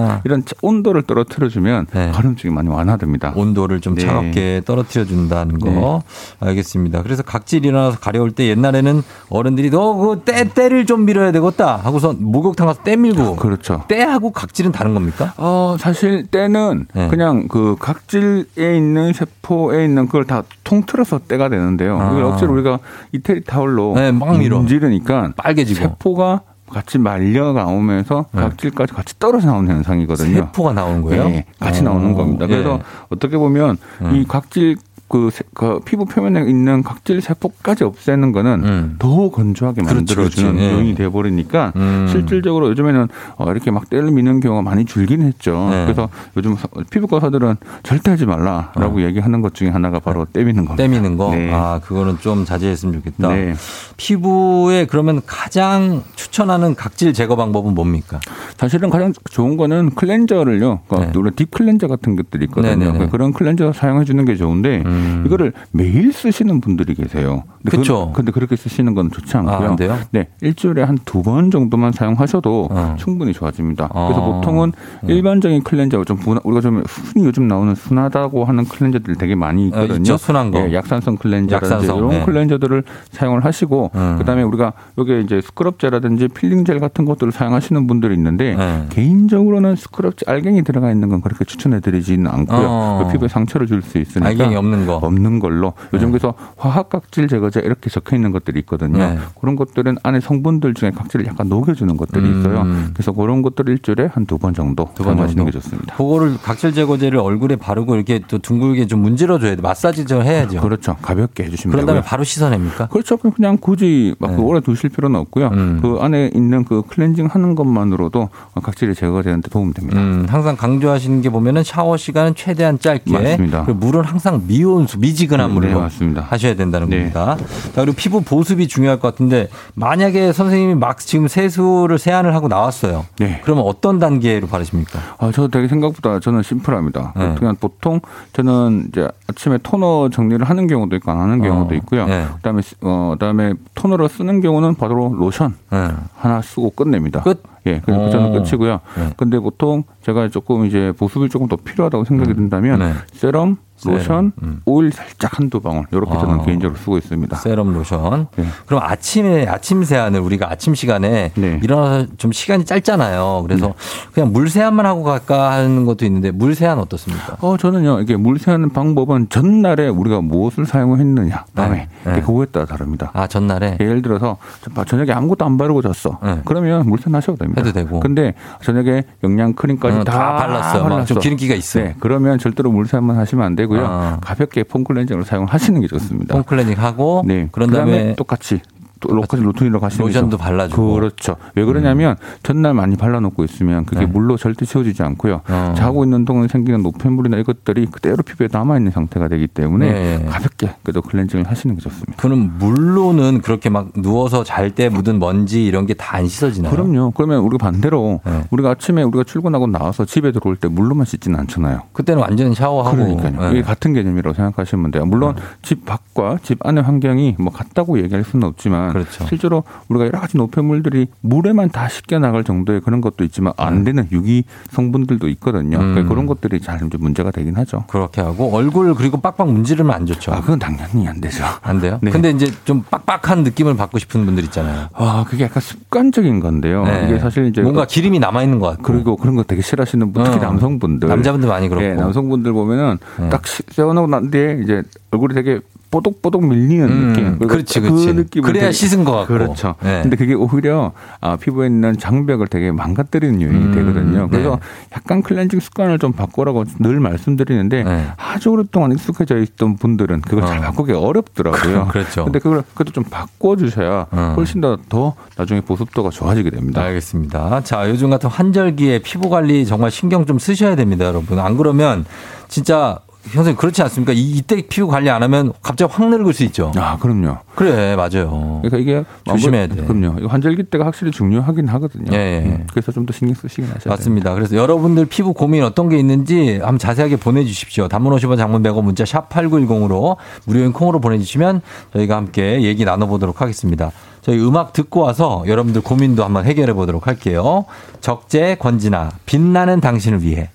[0.10, 0.22] 아.
[0.26, 2.12] 이런 차- 온도를 떨어뜨려 주면 네.
[2.12, 3.34] 가려움증이 많이 완화됩니다.
[3.36, 4.02] 온도를 좀 네.
[4.06, 6.48] 차갑게 떨어뜨려 준다는 거 네.
[6.48, 7.04] 알겠습니다.
[7.04, 12.84] 그래서 각질 일어나서 가려울 때 옛날에는 어른들이 너그때 때를 좀 밀어야 되겠다 하고서 목욕탕 가서
[12.84, 13.84] 때 밀고 그렇죠.
[13.88, 15.34] 때하고 각질은 다른 겁니까?
[15.38, 17.08] 어, 사실 때는 네.
[17.10, 22.00] 그냥 그 각질에 있는 세포에 있는 그걸 다 통틀어서 때가 되는데요.
[22.00, 22.28] 아.
[22.28, 22.80] 억지로 우리가
[23.12, 24.58] 이태리 타올로 네, 막 밀어.
[24.58, 25.80] 문지르니까 빨개지고.
[25.80, 28.42] 세포가 같이 말려 나오면서 네.
[28.42, 30.36] 각질까지 같이 떨어져 나오는 현상이거든요.
[30.36, 31.30] 세포가 나오는 거예요?
[31.30, 32.46] 네, 같이 어, 나오는 겁니다.
[32.46, 32.80] 그래서 예.
[33.10, 34.16] 어떻게 보면 음.
[34.16, 34.76] 이 각질
[35.10, 38.96] 그, 세- 그 피부 표면에 있는 각질 세포까지 없애는 거는 음.
[39.00, 40.64] 더 건조하게 만들어주는 그렇지.
[40.64, 40.74] 예.
[40.74, 42.08] 요인이 되어버리니까 음.
[42.12, 45.68] 실질적으로 요즘에는 어, 이렇게 막 때를 미는 경우가 많이 줄긴 했죠.
[45.72, 45.86] 네.
[45.86, 50.66] 그래서 요즘 서- 피부과 의사들은 절대 하지 말라라고 얘기하는 것 중에 하나가 바로 때 미는
[50.66, 50.74] 겁니다.
[50.74, 50.76] 어.
[50.76, 51.32] 때 미는 거.
[51.34, 51.52] 네.
[51.54, 53.30] 아, 그거는 좀 자제했으면 좋겠다.
[53.30, 53.54] 네.
[53.98, 58.20] 피부에 그러면 가장 추천하는 각질 제거 방법은 뭡니까?
[58.58, 60.82] 사실은 가장 좋은 거는 클렌저를요.
[60.88, 61.32] 그러니까 네.
[61.36, 62.78] deep 클렌저 같은 것들이 있거든요.
[62.78, 64.97] 그러니까 그런 클렌저 사용해 주는 게 좋은데 음.
[65.26, 67.44] 이거를 매일 쓰시는 분들이 계세요.
[67.64, 68.08] 근데 그쵸.
[68.14, 69.56] 그- 근데 그렇게 쓰시는 건 좋지 않고요.
[69.56, 69.98] 아, 안 돼요?
[70.12, 72.96] 네, 일주일에 한 두 번 정도만 사용하셔도 어.
[72.98, 73.90] 충분히 좋아집니다.
[73.92, 74.08] 어.
[74.08, 74.72] 그래서 보통은
[75.04, 75.14] 네.
[75.14, 79.94] 일반적인 클렌저 좀 분화- 우리가 좀 흔히 요즘 나오는 순하다고 하는 클렌저들 되게 많이 있거든요.
[79.94, 80.60] 어, 있죠, 순한 거.
[80.60, 82.26] 예, 약산성 클렌저라든지 약산성, 이런 네.
[82.26, 84.16] 클렌저들을 사용을 하시고 음.
[84.18, 88.86] 그다음에 우리가 여기에 이제 스크럽제라든지 필링 젤 같은 것들을 사용하시는 분들이 있는데 네.
[88.90, 92.68] 개인적으로는 스크럽제 알갱이 들어가 있는 건 그렇게 추천해드리지는 않고요.
[92.70, 93.04] 어.
[93.06, 94.96] 그 피부에 상처를 줄 수 있으니까 알갱이 없는 거.
[94.96, 98.98] 없는 걸로 요즘 그래서 화학 각질 제거제 이렇게 적혀 있는 것들이 있거든요.
[98.98, 99.18] 네.
[99.40, 102.40] 그런 것들은 안에 성분들 중에 각질을 약간 녹여주는 것들이 음.
[102.40, 102.66] 있어요.
[102.94, 105.46] 그래서 그런 것들을 일주일에 한 두 번 정도 두 번 사용하시는 정도?
[105.46, 105.96] 게 좋습니다.
[105.96, 109.62] 그거를 각질 제거제를 얼굴에 바르고 이렇게 또 둥글게 좀 문질러줘야 돼.
[109.62, 110.62] 마사지 좀 해야죠.
[110.62, 110.96] 그렇죠.
[111.02, 112.10] 가볍게 해주시면 그런 다음에 되고요.
[112.10, 112.88] 바로 씻어냅니까?
[112.88, 113.18] 그렇죠.
[113.18, 114.38] 그냥 굳이 막 네.
[114.38, 115.48] 오래 두실 필요는 없고요.
[115.54, 115.80] 음.
[115.82, 118.30] 그 안에 있는 그 클렌징 하는 것만으로도
[118.62, 120.00] 각질이 제거되는데 도움 됩니다.
[120.00, 123.12] 음, 항상 강조하시는 게 보면은 샤워 시간은 최대한 짧게.
[123.12, 123.64] 맞습니다.
[123.66, 126.22] 그리고 물은 항상 미온 수, 미지근한 네, 물로 맞습니다.
[126.22, 126.98] 하셔야 된다는 네.
[127.00, 127.38] 겁니다.
[127.74, 133.06] 자, 그리고 피부 보습이 중요할 것 같은데 만약에 선생님이 막 지금 세수를 세안을 하고 나왔어요.
[133.20, 133.42] 네.
[133.44, 135.00] 그러면 어떤 단계로 바르십니까?
[135.18, 137.14] 아, 저 되게 생각보다 저는 심플합니다.
[137.16, 137.36] 네.
[137.40, 138.02] 그냥 보통
[138.34, 142.06] 저는 이제 아침에 토너 정리를 하는 경우도 있고 안 하는 경우도 어, 있고요.
[142.06, 142.26] 네.
[142.36, 145.88] 그다음에 어 그다음에 토너를 쓰는 경우는 바로 로션 네.
[146.16, 147.22] 하나 쓰고 끝냅니다.
[147.22, 147.42] 끝?
[147.66, 148.42] 예, 그래서 그 정도 어.
[148.44, 148.80] 끝이고요.
[149.18, 152.94] 근데 보통 제가 조금 이제 보습이 조금 더 필요하다고 생각이 든다면 네.
[153.14, 154.62] 세럼, 로션, 세럼, 음.
[154.66, 156.44] 오일 살짝 한두 방울 이렇게 저는 아.
[156.44, 157.36] 개인적으로 쓰고 있습니다.
[157.38, 158.28] 세럼 로션.
[158.36, 158.46] 네.
[158.66, 163.44] 그럼 아침에 아침 세안을 우리가 아침 시간에 일어나서 좀 시간이 짧잖아요.
[163.48, 163.74] 그래서
[164.14, 167.38] 그냥 물 세안만 하고 갈까 하는 것도 있는데 물 세안 어떻습니까?
[167.42, 171.88] 어, 저는요, 이게 물 세하는 방법은 전날에 우리가 무엇을 사용했느냐, 밤에.
[172.04, 172.12] 네.
[172.14, 173.12] 이게 그거에 따라 다릅니다.
[173.14, 173.78] 아, 전날에?
[173.80, 174.38] 예를 들어서,
[174.74, 176.20] 저- 저녁에 아무것도 안 바르고 잤어.
[176.46, 177.62] 그러면 물 세안 하셔도 됩니다.
[177.62, 177.70] 네.
[177.70, 178.00] 해도 되고.
[178.00, 180.84] 근데 저녁에 영양 크림까지 어, 다, 다 발랐어요.
[180.84, 181.06] 막 발랐어.
[181.06, 181.80] 좀 기름기가 있어.
[181.80, 183.86] 네, 그러면 절대로 물 세안만 하시면 안 되고 요.
[183.86, 184.20] 아.
[184.22, 186.34] 가볍게 폼 클렌징으로 사용하시는 게 좋습니다.
[186.34, 187.50] 폼 클렌징 하고 네.
[187.52, 188.62] 그런 다음에 똑같이
[189.00, 189.40] 또 로션
[189.80, 190.38] 가시는 로션도 거죠.
[190.38, 190.96] 발라주고.
[190.96, 191.00] 음.
[191.00, 191.36] 그렇죠.
[191.56, 194.06] 왜 그러냐면 전날 많이 발라놓고 있으면 그게 네.
[194.06, 195.42] 물로 절대 채워지지 않고요.
[195.48, 195.74] 어.
[195.78, 200.26] 자고 있는 동안 생기는 노폐물이나 이것들이 그대로 피부에 남아 있는 상태가 되기 때문에 네.
[200.26, 202.14] 가볍게 그래도 클렌징을 하시는 게 좋습니다.
[202.18, 206.72] 그럼 물로는 그렇게 막 누워서 잘 때 묻은 먼지 이런 게 다 안 씻어지나요?
[206.72, 207.12] 그럼요.
[207.16, 208.44] 그러면 우리가 반대로 네.
[208.52, 211.82] 우리가 아침에 우리가 출근하고 나와서 집에 들어올 때 물로만 씻지는 않잖아요.
[211.94, 213.40] 그때는 완전 샤워하고 그러니까요.
[213.42, 213.52] 네.
[213.52, 215.06] 이게 같은 개념이라고 생각하시면 돼요.
[215.06, 219.26] 물론 집 밖과 집 안의 환경이 뭐 같다고 얘기할 수는 없지만 그렇죠.
[219.28, 224.08] 실제로 우리가 여러 가지 노폐물들이 물에만 다 씻겨 나갈 정도의 그런 것도 있지만 안 되는
[224.12, 225.78] 유기 성분들도 있거든요.
[225.78, 225.92] 음.
[225.94, 227.86] 그러니까 그런 것들이 잘좀 문제가 되긴 하죠.
[227.88, 230.32] 그렇게 하고 얼굴 그리고 빡빡 문지르면 안 좋죠.
[230.34, 231.44] 아, 그건 당연히 안 되죠.
[231.62, 232.00] 안 돼요?
[232.02, 232.12] 네.
[232.12, 234.88] 근데 이제 좀 빡빡한 느낌을 받고 싶은 분들 있잖아요.
[234.94, 236.84] 아, 그게 약간 습관적인 건데요.
[236.86, 237.06] 네.
[237.08, 238.84] 이게 사실 이제 뭔가 기름이 남아 있는 것 같고.
[238.84, 240.42] 그리고 그런 거 되게 싫어하시는 분, 특히 어.
[240.42, 241.08] 남성분들.
[241.10, 241.86] 남자분들 많이 그렇고.
[241.86, 243.30] 예, 남성분들 보면은 네.
[243.30, 245.60] 딱 시- 세워놓고 난 뒤에 이제 얼굴이 되게
[245.90, 247.40] 뽀독뽀독 밀리는 음, 느낌.
[247.48, 248.14] 그렇지, 그 그렇지.
[248.14, 249.28] 느낌을 그래야 되게- 씻은 것 같고.
[249.34, 249.76] 그렇죠.
[249.82, 250.02] 네.
[250.02, 254.28] 근데 그게 오히려 아, 피부에 있는 장벽을 되게 망가뜨리는 요인이 음, 되거든요.
[254.30, 254.62] 그래서 네.
[254.96, 258.08] 약간 클렌징 습관을 좀 바꾸라고 늘 말씀드리는데 네.
[258.18, 260.62] 아주 오랫동안 익숙해져 있던 분들은 그걸 잘 어.
[260.62, 261.88] 바꾸기 어렵더라고요.
[261.92, 262.26] 그렇죠.
[262.26, 264.34] 근데 그걸 그래도 좀 바꿔주셔야 어.
[264.36, 266.82] 훨씬 더, 더 나중에 보습도가 좋아지게 됩니다.
[266.82, 267.62] 알겠습니다.
[267.64, 271.40] 자, 요즘 같은 환절기에 피부 관리 정말 신경 좀 쓰셔야 됩니다, 여러분.
[271.40, 272.06] 안 그러면
[272.48, 273.00] 진짜
[273.34, 274.14] 선생님 그렇지 않습니까?
[274.14, 276.72] 이, 이때 피부 관리 안 하면 갑자기 확 늙을 수 있죠.
[276.76, 277.38] 아, 그럼요.
[277.56, 278.60] 그래, 맞아요.
[278.64, 279.88] 그러니까 이게 조심해야 아무래도- 돼.
[279.88, 280.28] 그럼요.
[280.28, 282.06] 환절기 때가 확실히 중요하긴 하거든요.
[282.14, 282.46] 예, 예.
[282.46, 283.92] 음, 그래서 좀 더 신경 쓰시긴 하셔야 돼요.
[283.92, 284.34] 맞습니다.
[284.34, 287.88] 그래서 여러분들 피부 고민 어떤 게 있는지 한번 자세하게 보내주십시오.
[287.88, 291.62] 단문 50원 장문 100원 문자 샵 8910으로 무료인 콩으로 보내주시면
[291.94, 293.92] 저희가 함께 얘기 나눠보도록 하겠습니다.
[294.22, 297.64] 저희 음악 듣고 와서 여러분들 고민도 한번 해결해 보도록 할게요.
[298.02, 300.50] 적재 권진아 빛나는 당신을 위해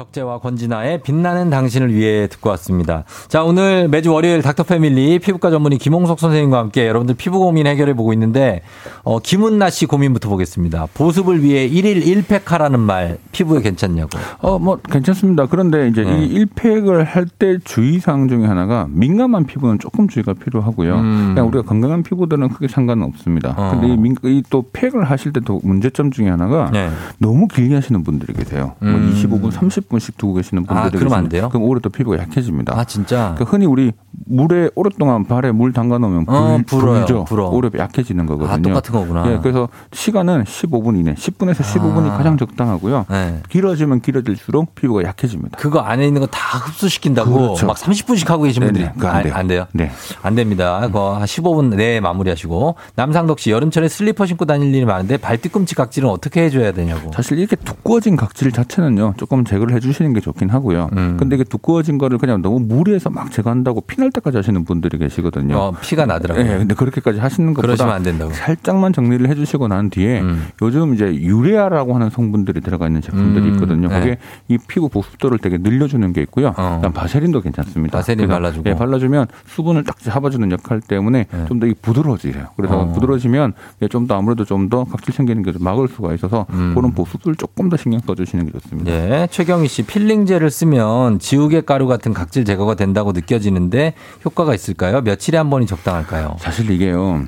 [0.00, 3.04] 적재와 권진아의 빛나는 당신을 위해 듣고 왔습니다.
[3.28, 7.94] 자, 오늘 매주 월요일 닥터 패밀리 피부과 전문의 김홍석 선생님과 함께 여러분들 피부 고민 해결해
[7.94, 8.62] 보고 있는데,
[9.02, 10.86] 어, 김은나 씨 고민부터 보겠습니다.
[10.94, 14.18] 보습을 위해 1일 1팩 하라는 말, 피부에 괜찮냐고.
[14.38, 15.46] 어, 뭐 괜찮습니다.
[15.46, 16.24] 그런데 이제 네.
[16.24, 20.94] 이 1팩을 할 때 주의사항 중에 하나가 민감한 피부는 조금 주의가 필요하고요.
[20.96, 21.32] 음.
[21.34, 23.54] 그냥 우리가 건강한 피부들은 크게 상관은 없습니다.
[23.56, 23.70] 어.
[23.72, 26.90] 근데 이, 민, 이또 팩을 하실 때 또 문제점 중에 하나가 네.
[27.18, 28.74] 너무 길게 하시는 분들이 계세요.
[28.80, 29.14] 뭐 음.
[29.14, 31.28] 25분, 30분 씩 두고 계시는 분들이 아, 그러면 안.
[31.28, 31.48] 돼요?
[31.48, 32.78] 그럼 오히려 또 피부가 약해집니다.
[32.78, 33.32] 아, 진짜?
[33.34, 33.92] 그러니까 흔히 우리
[34.26, 37.24] 물에 오랫동안 발에 물 담가 놓으면 불, 어, 불어요, 불죠.
[37.24, 37.48] 불어.
[37.48, 38.52] 오히려 약해지는 거거든요.
[38.52, 39.30] 아, 똑같은 거구나.
[39.32, 42.16] 예, 그래서 시간은 15분 이내, 10분에서 15분이 아.
[42.16, 43.06] 가장 적당하고요.
[43.10, 43.40] 네.
[43.48, 45.58] 길어지면 길어질수록 피부가 약해집니다.
[45.58, 47.66] 그거 안에 있는 거 다 흡수시킨다고 그렇죠.
[47.66, 49.34] 막 30분씩 하고 계신 분들이 네네, 그거 안 돼요.
[49.34, 49.66] 안 돼요.
[49.72, 49.90] 네.
[50.22, 50.80] 안 됩니다.
[50.86, 56.08] 그거 한 15분 내에 마무리하시고 남상덕 씨 여름철에 슬리퍼 신고 다닐 일이 많은데 발뒤꿈치 각질은
[56.08, 57.10] 어떻게 해줘야 되냐고.
[57.14, 60.90] 사실 이렇게 두꺼워진 각질 자체는요 조금 제거를 해 주시는 게 좋긴 하고요.
[60.96, 61.16] 음.
[61.18, 65.56] 근데 이게 두꺼워진 거를 그냥 너무 무리해서 막 제거한다고 피날 때까지 하시는 분들이 계시거든요.
[65.56, 66.44] 어, 피가 나더라고요.
[66.44, 68.32] 예, 근데 그렇게까지 하시는 것보다 안 된다고.
[68.32, 70.46] 살짝만 정리를 해주시고 난 뒤에 음.
[70.62, 73.88] 요즘 이제 유레아라고 하는 성분들이 들어가 있는 제품들이 음, 있거든요.
[73.88, 74.00] 네.
[74.00, 74.18] 그게
[74.48, 76.54] 이 피부 보습도를 되게 늘려주는 게 있고요.
[76.56, 76.80] 어.
[76.94, 77.98] 바세린도 괜찮습니다.
[77.98, 78.68] 바세린 발라주고.
[78.70, 81.44] 예, 발라주면 수분을 딱 잡아주는 역할 때문에 네.
[81.48, 82.46] 좀더이 부드러워지래요.
[82.56, 82.92] 그래서 어.
[82.92, 83.54] 부드러워지면
[83.90, 86.72] 좀 더 아무래도 좀 더 각질 생기는 게좀 막을 수가 있어서 음.
[86.74, 88.90] 그런 보습을 조금 더 신경 써주시는 게 좋습니다.
[88.92, 93.94] 예, 최경 희 씨 필링제를 쓰면 지우개 가루 같은 각질 제거가 된다고 느껴지는데
[94.24, 95.00] 효과가 있을까요?
[95.02, 96.36] 며칠에 한 번이 적당할까요?
[96.40, 97.24] 사실 이게요.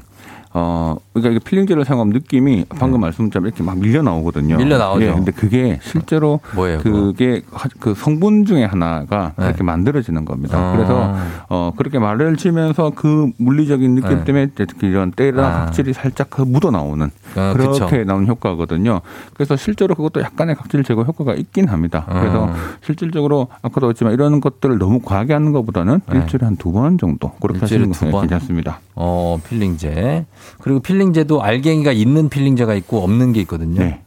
[0.55, 4.57] 어, 그러니까 이게 필링제를 사용하면 느낌이 방금 말씀드린 이렇게 막 밀려 나오거든요.
[4.57, 4.65] 네.
[4.65, 5.05] 밀려 나오죠.
[5.05, 6.79] 예, 근데 그게 실제로 뭐예요?
[6.79, 9.45] 그게 하- 그 성분 중에 하나가 네.
[9.45, 10.59] 그렇게 만들어지는 겁니다.
[10.59, 10.73] 아.
[10.77, 11.15] 그래서
[11.49, 14.25] 어, 그렇게 말을 치면서 그 물리적인 느낌 네.
[14.25, 14.49] 때문에
[14.83, 15.65] 이런 때랑 아.
[15.67, 18.05] 각질이 살짝 그 묻어 나오는 아, 그렇게 그쵸.
[18.05, 19.01] 나오는 효과거든요.
[19.35, 22.07] 그래서 실제로 그것도 약간의 각질 제거 효과가 있긴 합니다.
[22.09, 22.55] 그래서 아.
[22.83, 26.19] 실질적으로 아까도 했지만 이런 것들을 너무 과하게 하는 것보다는 네.
[26.19, 28.21] 일주일에 한 두 번 정도 그렇게 하시는 두게 번?
[28.23, 28.81] 괜찮습니다.
[28.95, 30.25] 어, 필링제.
[30.61, 33.81] 그리고 필링제도 알갱이가 있는 필링제가 있고 없는 게 있거든요.
[33.81, 34.01] 네.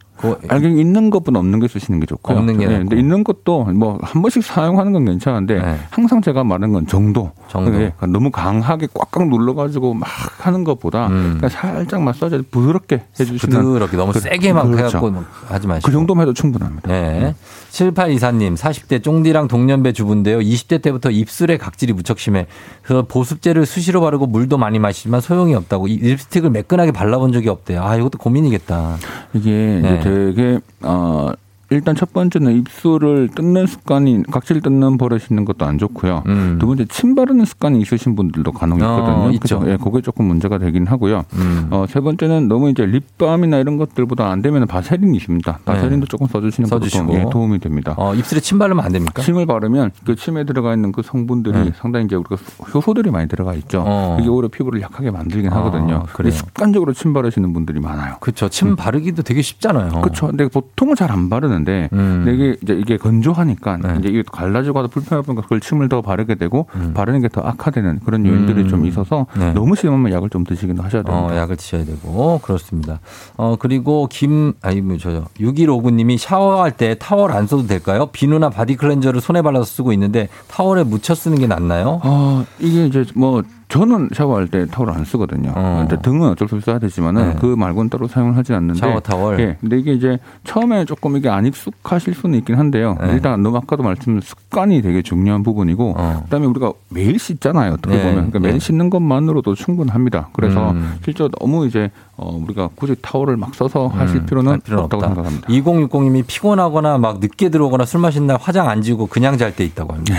[0.48, 2.38] 알갱이 있는 것보다 없는 게 쓰시는 게 좋고요.
[2.38, 2.78] 없는 게 네.
[2.78, 5.76] 근데 있는 것도 뭐 한 번씩 사용하는 건 괜찮은데 네.
[5.90, 7.32] 항상 제가 말하는 건 정도.
[7.48, 7.70] 정도.
[7.72, 13.56] 네, 그러니까 너무 강하게 꽉꽉 눌러가지고 막 하는 것보다 그냥 살짝 마사지 부드럽게 해주시는.
[13.58, 13.62] 음.
[13.64, 14.86] 부드럽게 너무 그- 세게 막 그렇죠.
[14.86, 15.86] 해갖고 뭐 하지 마시고.
[15.86, 16.88] 그 정도만 해도 충분합니다.
[16.90, 17.34] 네.
[17.76, 20.38] 7824님, 40대 쫑디랑 동년배 주부인데요.
[20.38, 22.46] 20대 때부터 입술에 각질이 무척 심해.
[22.82, 25.88] 그래서 보습제를 수시로 바르고 물도 많이 마시지만 소용이 없다고.
[25.88, 27.82] 이 립스틱을 매끈하게 발라본 적이 없대요.
[27.82, 28.96] 아, 이것도 고민이겠다.
[29.34, 30.00] 이게 네.
[30.00, 31.32] 되게 어
[31.70, 36.22] 일단 첫 번째는 입술을 뜯는 습관이 각질 뜯는 버릇이 있는 것도 안 좋고요.
[36.58, 39.16] 두 번째 침 바르는 습관이 있으신 분들도 간혹 있거든요.
[39.16, 39.22] 음.
[39.22, 39.62] 어, 있죠.
[39.66, 41.24] 예, 그게 조금 문제가 되긴 하고요.
[41.34, 41.66] 음.
[41.70, 45.58] 어, 세 번째는 너무 이제 립밤이나 이런 것들보다 안 되면 바세린이 있습니다.
[45.64, 46.88] 바세린도 조금 써주시는 것도 네.
[46.88, 47.14] 써주시고.
[47.14, 47.94] 예, 도움이 됩니다.
[47.96, 49.22] 어, 입술에 침 바르면 안 됩니까?
[49.22, 51.72] 침을 바르면 그 침에 들어가 있는 그 성분들이 네.
[51.76, 52.36] 상당히 이제 우리가
[52.74, 53.82] 효소들이 많이 들어가 있죠.
[53.84, 54.16] 어.
[54.18, 56.04] 그게 오히려 피부를 약하게 만들긴 아, 하거든요.
[56.12, 58.16] 근데 습관적으로 침 바르시는 분들이 많아요.
[58.20, 58.48] 그렇죠.
[58.48, 60.00] 침 바르기도 되게 쉽잖아요.
[60.02, 60.28] 그렇죠.
[60.28, 62.22] 근데 보통은 잘 안 바르는 데 음.
[62.24, 63.96] 근데 이게 이제 이게 건조하니까 네.
[64.00, 68.00] 이제 이게 갈라지고 하다 불편하다 보니까 그걸 침을 더 바르게 되고 바르는 게 더 악화되는
[68.04, 68.68] 그런 요인들이 음.
[68.68, 69.52] 좀 있어서 네.
[69.52, 71.26] 너무 심하면 약을 좀 드시긴 하셔야 됩니다.
[71.26, 73.00] 어, 약을 드셔야 되고 그렇습니다.
[73.36, 78.06] 어 그리고 김 아니 뭐 저요 6159님이 샤워할 때 타월 안 써도 될까요?
[78.06, 82.00] 비누나 바디 클렌저를 손에 발라서 쓰고 있는데 타월에 묻혀 쓰는 게 낫나요?
[82.04, 85.52] 어, 이게 이제 뭐 저는 샤워할 때 타월 안 쓰거든요.
[85.54, 85.84] 어.
[85.86, 87.36] 근데 등은 어쩔 수 없이 써야 되지만은 네.
[87.40, 88.78] 그 말고는 따로 사용을 하지 않는데.
[88.78, 89.40] 샤워 타월.
[89.40, 89.56] 예.
[89.60, 92.96] 근데 이게 이제 처음에 조금 이게 안 익숙하실 수는 있긴 한데요.
[93.00, 93.12] 네.
[93.14, 96.20] 일단 너무 아까도 말씀 습관이 되게 중요한 부분이고 어.
[96.24, 97.72] 그다음에 우리가 매일 씻잖아요.
[97.72, 98.02] 어떻게 네.
[98.02, 98.58] 보면 그러니까 매일 네.
[98.60, 100.28] 씻는 것만으로도 충분합니다.
[100.32, 100.94] 그래서 음.
[101.04, 105.02] 실제 너무 이제 어, 우리가 굳이 타월을 막 써서 하실 음, 필요는 할 필요는 없다고
[105.02, 105.14] 없다.
[105.14, 105.48] 생각합니다.
[105.48, 109.94] 2060님이 피곤하거나 막 늦게 들어오거나 술 마신 날 화장 안 지우고 그냥 잘 때 있다고
[109.94, 110.14] 합니다.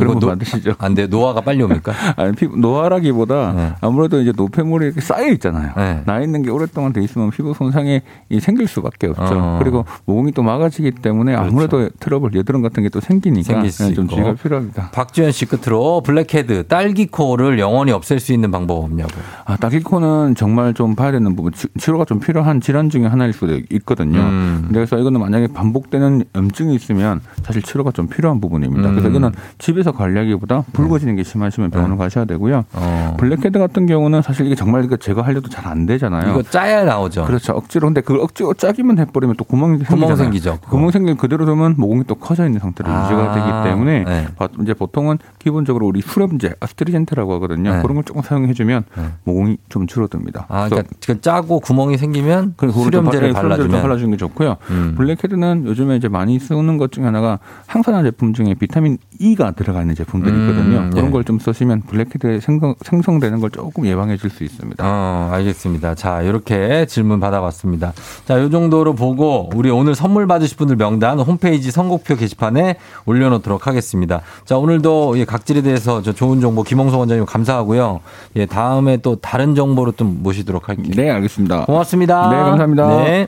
[0.00, 0.74] 그런 거 받으시죠.
[0.78, 1.06] 안 돼.
[1.06, 1.92] 노화가 빨리 옵니까?
[2.16, 3.72] 아니, 피부 노화라기보다 네.
[3.80, 5.72] 아무래도 이제 노폐물이 이렇게 쌓여 있잖아요.
[5.76, 6.02] 네.
[6.06, 9.22] 나 있는 게 오랫동안 돼 있으면 피부 손상이 이 생길 수밖에 없죠.
[9.36, 9.58] 어.
[9.62, 13.94] 그리고 모공이 또 막아지기 때문에 아무래도 트러블, 여드름 같은 게 또 생기니까 생길 수 네,
[13.94, 14.08] 좀.
[14.08, 14.90] 주의가 필요합니다.
[14.92, 19.10] 박주현 씨 끝으로 블랙헤드 딸기코를 영원히 없앨 수 있는 방법 없냐고.
[19.44, 23.58] 아, 딸기코는 정말 좀 봐야 되는 부분, 치- 치료가 좀 필요한 질환 중에 하나일 수도
[23.70, 24.18] 있거든요.
[24.20, 24.68] 음.
[24.72, 28.90] 그래서 이거는 만약에 반복되는 염증이 있으면 사실 치료가 좀 필요한 부분입니다.
[28.90, 29.10] 그래서 음.
[29.12, 32.64] 이거는 집에서 관리하기보다 붉어지는 게 심하시면 병원을 가셔야 되고요.
[32.72, 33.16] 어.
[33.18, 36.30] 블랙헤드 같은 경우는 사실 이게 정말 이거 제거하려도 잘 안 되잖아요.
[36.30, 37.24] 이거 짜야 나오죠.
[37.26, 37.52] 그렇죠.
[37.52, 40.16] 억지로 근데 그걸 억지로 짜기만 해버리면 또 구멍이 구멍.
[40.16, 40.58] 생기죠.
[40.68, 44.26] 구멍 생긴 그대로 두면 모공이 또 커져 있는 상태로 아, 유지가 되기 때문에 네.
[44.36, 47.74] 바- 이제 보통은 기본적으로 우리 수렴제 아스트린젠트라고 하거든요.
[47.76, 47.82] 네.
[47.82, 48.84] 그런 걸 조금 사용해주면
[49.24, 50.46] 모공이 좀 줄어듭니다.
[50.48, 54.56] 아, 그러니까 지금 짜고 구멍이 생기면 좀 수렴제를 발- 네, 발라주면 발라주는 게 좋고요.
[54.70, 54.94] 음.
[54.96, 59.94] 블랙헤드는 요즘에 이제 많이 쓰는 것 중에 하나가 항산화 제품 중에 비타민 E가 들어가 있는
[59.94, 60.90] 제품들이 음, 있거든요.
[60.90, 61.10] 그런 예.
[61.10, 64.84] 걸좀 쓰시면 블랙헤드에 생성, 생성 되는 걸 조금 예방해 줄 수 있습니다.
[64.86, 65.94] 어, 알겠습니다.
[65.96, 67.92] 자, 이렇게 질문 받아봤습니다.
[68.26, 72.76] 자, 요 정도로 보고 우리 오늘 선물 받으실 분들 명단 홈페이지 선곡표 게시판에
[73.06, 74.20] 올려놓도록 하겠습니다.
[74.44, 78.00] 자, 오늘도 이 각질에 대해서 저 좋은 정보 김홍석 원장님 감사하고요.
[78.36, 80.92] 예, 다음에 또 다른 정보로 좀 모시도록 할게요.
[80.96, 81.64] 네, 알겠습니다.
[81.66, 82.30] 고맙습니다.
[82.30, 83.04] 네, 감사합니다.
[83.04, 83.26] 네.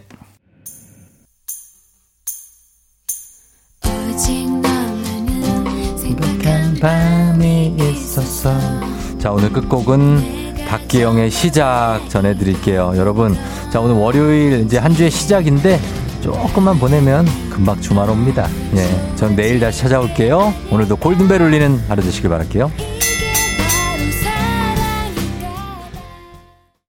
[6.82, 8.50] 밤이 있었어.
[9.20, 12.94] 자, 오늘 끝곡은 박기영의 시작 전해드릴게요.
[12.96, 13.36] 여러분,
[13.70, 15.78] 자, 오늘 월요일 이제 한 주의 시작인데
[16.20, 18.48] 조금만 보내면 금방 주말 옵니다.
[18.74, 19.14] 예.
[19.14, 20.52] 전 내일 다시 찾아올게요.
[20.72, 22.72] 오늘도 골든벨 울리는 하루 되시길 바랄게요.